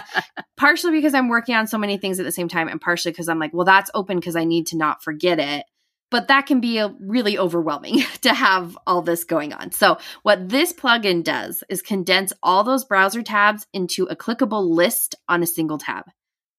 partially 0.57 0.92
because 0.92 1.14
I'm 1.14 1.28
working 1.28 1.55
on 1.55 1.66
so 1.66 1.78
many 1.78 1.96
things 1.96 2.20
at 2.20 2.24
the 2.24 2.33
same 2.33 2.48
time, 2.48 2.68
and 2.68 2.81
partially 2.81 3.12
because 3.12 3.28
I'm 3.28 3.40
like, 3.40 3.52
well, 3.52 3.64
that's 3.64 3.90
open 3.94 4.18
because 4.18 4.37
I 4.37 4.44
need 4.44 4.68
to 4.68 4.76
not 4.76 5.02
forget 5.02 5.38
it. 5.38 5.66
But 6.11 6.28
that 6.28 6.44
can 6.44 6.61
be 6.61 6.76
a, 6.76 6.94
really 7.00 7.38
overwhelming 7.38 8.02
to 8.20 8.35
have 8.35 8.76
all 8.87 9.00
this 9.00 9.24
going 9.24 9.55
on. 9.55 9.72
So, 9.72 9.98
what 10.22 10.50
this 10.50 10.72
plugin 10.72 11.24
does 11.24 11.64
is 11.68 11.83
condense 11.83 12.33
all 12.42 12.64
those 12.64 12.85
browser 12.85 13.22
tabs 13.22 13.66
into 13.72 14.05
a 14.05 14.14
clickable 14.14 14.68
list 14.68 15.14
on 15.28 15.42
a 15.42 15.46
single 15.46 15.78
tab. 15.78 16.05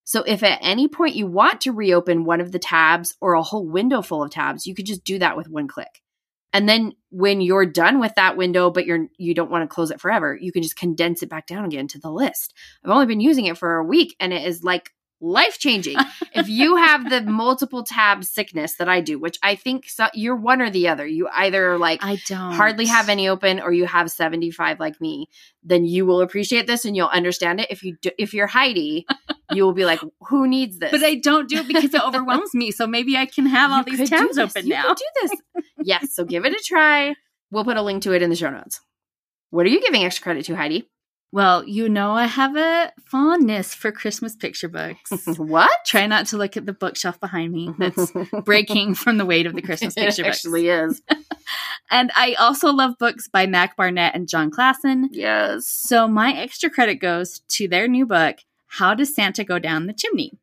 So, 0.06 0.24
if 0.24 0.42
at 0.42 0.60
any 0.62 0.88
point 0.88 1.16
you 1.16 1.28
want 1.28 1.62
to 1.62 1.72
reopen 1.72 2.26
one 2.26 2.42
of 2.42 2.52
the 2.52 2.60
tabs 2.60 3.16
or 3.22 3.36
a 3.36 3.44
whole 3.44 3.66
window 3.66 4.02
full 4.02 4.24
of 4.24 4.32
tabs, 4.32 4.66
you 4.66 4.74
could 4.74 4.88
just 4.88 5.04
do 5.04 5.20
that 5.20 5.38
with 5.38 5.48
one 5.48 5.68
click. 5.68 6.03
And 6.54 6.70
then 6.70 6.94
when 7.10 7.42
you're 7.42 7.66
done 7.66 8.00
with 8.00 8.14
that 8.16 8.38
window, 8.38 8.70
but 8.70 8.86
you're 8.86 9.08
you 9.18 9.34
don't 9.34 9.52
want 9.52 9.68
to 9.68 9.74
close 9.74 9.92
it 9.92 10.00
forever, 10.00 10.38
you 10.40 10.52
can 10.52 10.62
just 10.62 10.76
condense 10.78 11.24
it 11.24 11.30
back 11.30 11.48
down 11.48 11.66
again 11.66 11.88
to 11.90 12.00
the 12.00 12.12
list. 12.12 12.54
I've 12.84 12.92
only 12.92 13.08
been 13.08 13.20
using 13.20 13.46
it 13.46 13.58
for 13.58 13.76
a 13.76 13.84
week 13.84 14.16
and 14.20 14.32
it 14.32 14.46
is 14.46 14.64
like 14.64 14.92
life 15.24 15.58
changing. 15.58 15.96
if 16.34 16.50
you 16.50 16.76
have 16.78 17.10
the 17.10 17.22
multiple 17.22 17.84
tab 17.84 18.24
sickness 18.24 18.76
that 18.76 18.90
I 18.90 19.02
do, 19.02 19.18
which 19.18 19.40
I 19.42 19.56
think 19.56 19.90
so, 19.90 20.08
you're 20.14 20.36
one 20.36 20.62
or 20.62 20.70
the 20.70 20.90
other, 20.90 21.08
you 21.08 21.28
either 21.32 21.78
like 21.78 22.04
I 22.04 22.20
don't 22.28 22.54
hardly 22.54 22.86
have 22.86 23.10
any 23.10 23.28
open 23.30 23.60
or 23.60 23.72
you 23.72 23.86
have 23.86 24.12
75 24.12 24.80
like 24.80 25.00
me, 25.00 25.28
then 25.64 25.86
you 25.86 26.06
will 26.06 26.22
appreciate 26.22 26.68
this 26.68 26.86
and 26.86 26.96
you'll 26.96 27.08
understand 27.08 27.62
it. 27.62 27.68
If 27.72 27.84
you 27.84 27.96
do, 28.02 28.12
if 28.18 28.34
you're 28.34 28.48
Heidi, 28.48 29.06
you 29.52 29.64
will 29.64 29.74
be 29.74 29.86
like, 29.86 30.02
who 30.28 30.48
needs 30.48 30.78
this? 30.78 30.92
But 30.92 31.04
I 31.04 31.16
don't 31.16 31.48
do 31.48 31.60
it 31.60 31.68
because 31.68 31.94
it 31.94 32.04
overwhelms 32.04 32.54
me. 32.54 32.72
So 32.72 32.86
maybe 32.86 33.16
I 33.16 33.26
can 33.26 33.46
have 33.46 33.72
all 33.72 33.84
you 33.88 33.98
these 33.98 34.10
tabs 34.10 34.38
open 34.38 34.68
you 34.68 34.74
now. 34.74 34.94
do 34.94 35.06
this. 35.22 35.32
yes. 35.84 36.14
So 36.14 36.26
give 36.26 36.46
it 36.46 36.54
a 36.54 36.62
try. 36.64 37.16
We'll 37.50 37.64
put 37.64 37.78
a 37.78 37.82
link 37.82 38.04
to 38.04 38.14
it 38.14 38.22
in 38.22 38.30
the 38.30 38.36
show 38.36 38.50
notes. 38.50 38.82
What 39.52 39.66
are 39.66 39.70
you 39.70 39.82
giving 39.82 40.04
extra 40.04 40.24
credit 40.24 40.46
to, 40.46 40.56
Heidi? 40.56 40.90
Well, 41.34 41.68
you 41.68 41.90
know, 41.90 42.12
I 42.12 42.28
have 42.28 42.56
a 42.56 42.94
fondness 43.08 43.74
for 43.74 43.92
Christmas 43.92 44.36
picture 44.36 44.70
books. 44.70 45.10
what? 45.38 45.72
Try 45.84 46.06
not 46.06 46.28
to 46.28 46.38
look 46.38 46.56
at 46.58 46.68
the 46.68 46.74
bookshelf 46.74 47.20
behind 47.20 47.52
me. 47.52 47.74
That's 47.80 48.14
breaking 48.46 48.94
from 48.94 49.18
the 49.18 49.26
weight 49.26 49.48
of 49.48 49.56
the 49.56 49.64
Christmas 49.64 49.96
picture 49.96 50.22
it 50.22 50.26
books. 50.26 50.38
actually 50.38 50.70
is. 50.70 51.02
and 51.90 52.12
I 52.16 52.36
also 52.36 52.72
love 52.72 53.00
books 53.00 53.28
by 53.28 53.48
Mac 53.48 53.76
Barnett 53.76 54.14
and 54.14 54.30
Jon 54.30 54.52
Klassen. 54.52 55.08
Yes. 55.10 55.68
So 55.68 56.08
my 56.08 56.34
extra 56.34 56.70
credit 56.70 56.98
goes 56.98 57.40
to 57.48 57.68
their 57.68 57.88
new 57.88 58.06
book, 58.06 58.38
How 58.68 58.94
Does 58.94 59.16
Santa 59.16 59.44
Go 59.44 59.58
Down 59.58 59.88
the 59.88 59.94
Chimney? 59.94 60.34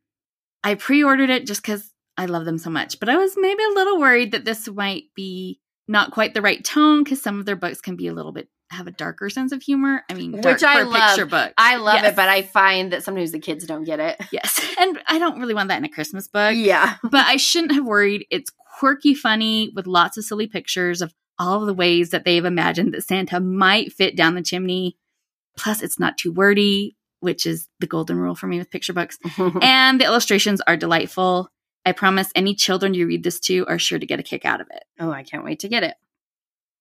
I 0.64 0.74
pre 0.74 1.04
ordered 1.04 1.30
it 1.30 1.46
just 1.46 1.62
because 1.62 1.92
I 2.16 2.26
love 2.26 2.46
them 2.46 2.58
so 2.58 2.68
much, 2.68 2.98
but 2.98 3.08
I 3.08 3.16
was 3.16 3.34
maybe 3.36 3.62
a 3.62 3.74
little 3.74 4.00
worried 4.00 4.32
that 4.32 4.44
this 4.44 4.66
might 4.66 5.04
be 5.14 5.60
not 5.86 6.10
quite 6.10 6.34
the 6.34 6.42
right 6.42 6.64
tone 6.64 7.04
because 7.04 7.22
some 7.22 7.38
of 7.38 7.46
their 7.46 7.54
books 7.54 7.80
can 7.80 7.94
be 7.94 8.08
a 8.08 8.12
little 8.12 8.32
bit 8.32 8.48
have 8.70 8.86
a 8.86 8.92
darker 8.92 9.28
sense 9.28 9.52
of 9.52 9.62
humor. 9.62 10.04
I 10.08 10.14
mean, 10.14 10.32
which 10.32 10.62
I 10.62 10.82
love. 10.82 11.10
Picture 11.10 11.26
book. 11.26 11.52
I 11.58 11.76
love 11.76 11.96
yes. 11.96 12.12
it, 12.12 12.16
but 12.16 12.28
I 12.28 12.42
find 12.42 12.92
that 12.92 13.02
sometimes 13.02 13.32
the 13.32 13.38
kids 13.38 13.66
don't 13.66 13.84
get 13.84 14.00
it. 14.00 14.20
Yes, 14.32 14.60
and 14.78 14.98
I 15.06 15.18
don't 15.18 15.40
really 15.40 15.54
want 15.54 15.68
that 15.68 15.78
in 15.78 15.84
a 15.84 15.88
Christmas 15.88 16.28
book. 16.28 16.54
Yeah, 16.54 16.96
but 17.02 17.26
I 17.26 17.36
shouldn't 17.36 17.72
have 17.72 17.84
worried. 17.84 18.26
It's 18.30 18.50
quirky, 18.78 19.14
funny, 19.14 19.72
with 19.74 19.86
lots 19.86 20.16
of 20.16 20.24
silly 20.24 20.46
pictures 20.46 21.02
of 21.02 21.12
all 21.38 21.62
of 21.62 21.66
the 21.66 21.74
ways 21.74 22.10
that 22.10 22.24
they've 22.24 22.44
imagined 22.44 22.94
that 22.94 23.02
Santa 23.02 23.40
might 23.40 23.92
fit 23.92 24.16
down 24.16 24.34
the 24.34 24.42
chimney. 24.42 24.96
Plus, 25.56 25.82
it's 25.82 25.98
not 25.98 26.16
too 26.16 26.32
wordy, 26.32 26.96
which 27.20 27.46
is 27.46 27.68
the 27.80 27.86
golden 27.86 28.18
rule 28.18 28.34
for 28.34 28.46
me 28.46 28.58
with 28.58 28.70
picture 28.70 28.92
books. 28.92 29.18
and 29.62 30.00
the 30.00 30.04
illustrations 30.04 30.60
are 30.66 30.76
delightful. 30.76 31.48
I 31.84 31.92
promise 31.92 32.30
any 32.34 32.54
children 32.54 32.94
you 32.94 33.06
read 33.06 33.24
this 33.24 33.40
to 33.40 33.66
are 33.66 33.78
sure 33.78 33.98
to 33.98 34.06
get 34.06 34.20
a 34.20 34.22
kick 34.22 34.44
out 34.44 34.60
of 34.60 34.68
it. 34.70 34.84
Oh, 34.98 35.10
I 35.10 35.22
can't 35.22 35.44
wait 35.44 35.60
to 35.60 35.68
get 35.68 35.82
it. 35.82 35.94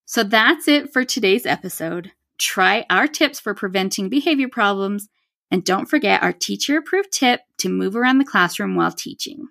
So 0.10 0.24
that's 0.24 0.68
it 0.68 0.92
for 0.92 1.06
today's 1.06 1.46
episode. 1.46 2.14
Try 2.40 2.84
our 2.90 3.08
tips 3.08 3.40
for 3.40 3.54
preventing 3.54 4.10
behavior 4.10 4.48
problems, 4.48 5.08
and 5.52 5.64
don't 5.64 5.86
forget 5.86 6.24
our 6.24 6.34
teacher 6.34 6.80
approved 6.80 7.12
tip 7.12 7.42
to 7.60 7.70
move 7.70 7.96
around 7.96 8.18
the 8.18 8.26
classroom 8.26 8.74
while 8.76 8.92
teaching. 8.92 9.50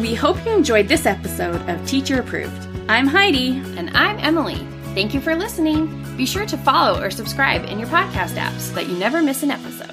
We 0.00 0.14
hope 0.14 0.42
you 0.46 0.52
enjoyed 0.52 0.88
this 0.88 1.04
episode 1.04 1.68
of 1.68 1.86
Teacher 1.86 2.18
Approved. 2.18 2.66
I'm 2.88 3.08
Heidi. 3.08 3.58
And 3.76 3.94
I'm 3.94 4.18
Emily. 4.20 4.66
Thank 4.94 5.12
you 5.12 5.20
for 5.20 5.36
listening. 5.36 6.02
Be 6.16 6.24
sure 6.24 6.46
to 6.46 6.56
follow 6.56 7.02
or 7.02 7.10
subscribe 7.10 7.66
in 7.66 7.78
your 7.78 7.88
podcast 7.88 8.36
apps 8.38 8.60
so 8.60 8.74
that 8.74 8.86
you 8.86 8.96
never 8.96 9.22
miss 9.22 9.42
an 9.42 9.50
episode. 9.50 9.92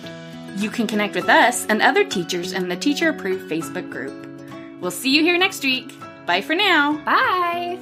You 0.56 0.70
can 0.70 0.88
connect 0.88 1.16
with 1.16 1.28
us 1.28 1.66
and 1.66 1.82
other 1.82 2.06
teachers 2.06 2.54
in 2.54 2.70
the 2.70 2.78
Teacher 2.78 3.10
Approved 3.10 3.52
Facebook 3.52 3.90
group. 3.92 4.26
We'll 4.80 4.90
see 4.90 5.14
you 5.14 5.22
here 5.22 5.38
next 5.38 5.66
week. 5.66 5.94
Bye 6.26 6.42
for 6.42 6.56
now. 6.56 6.94
Bye. 7.06 7.80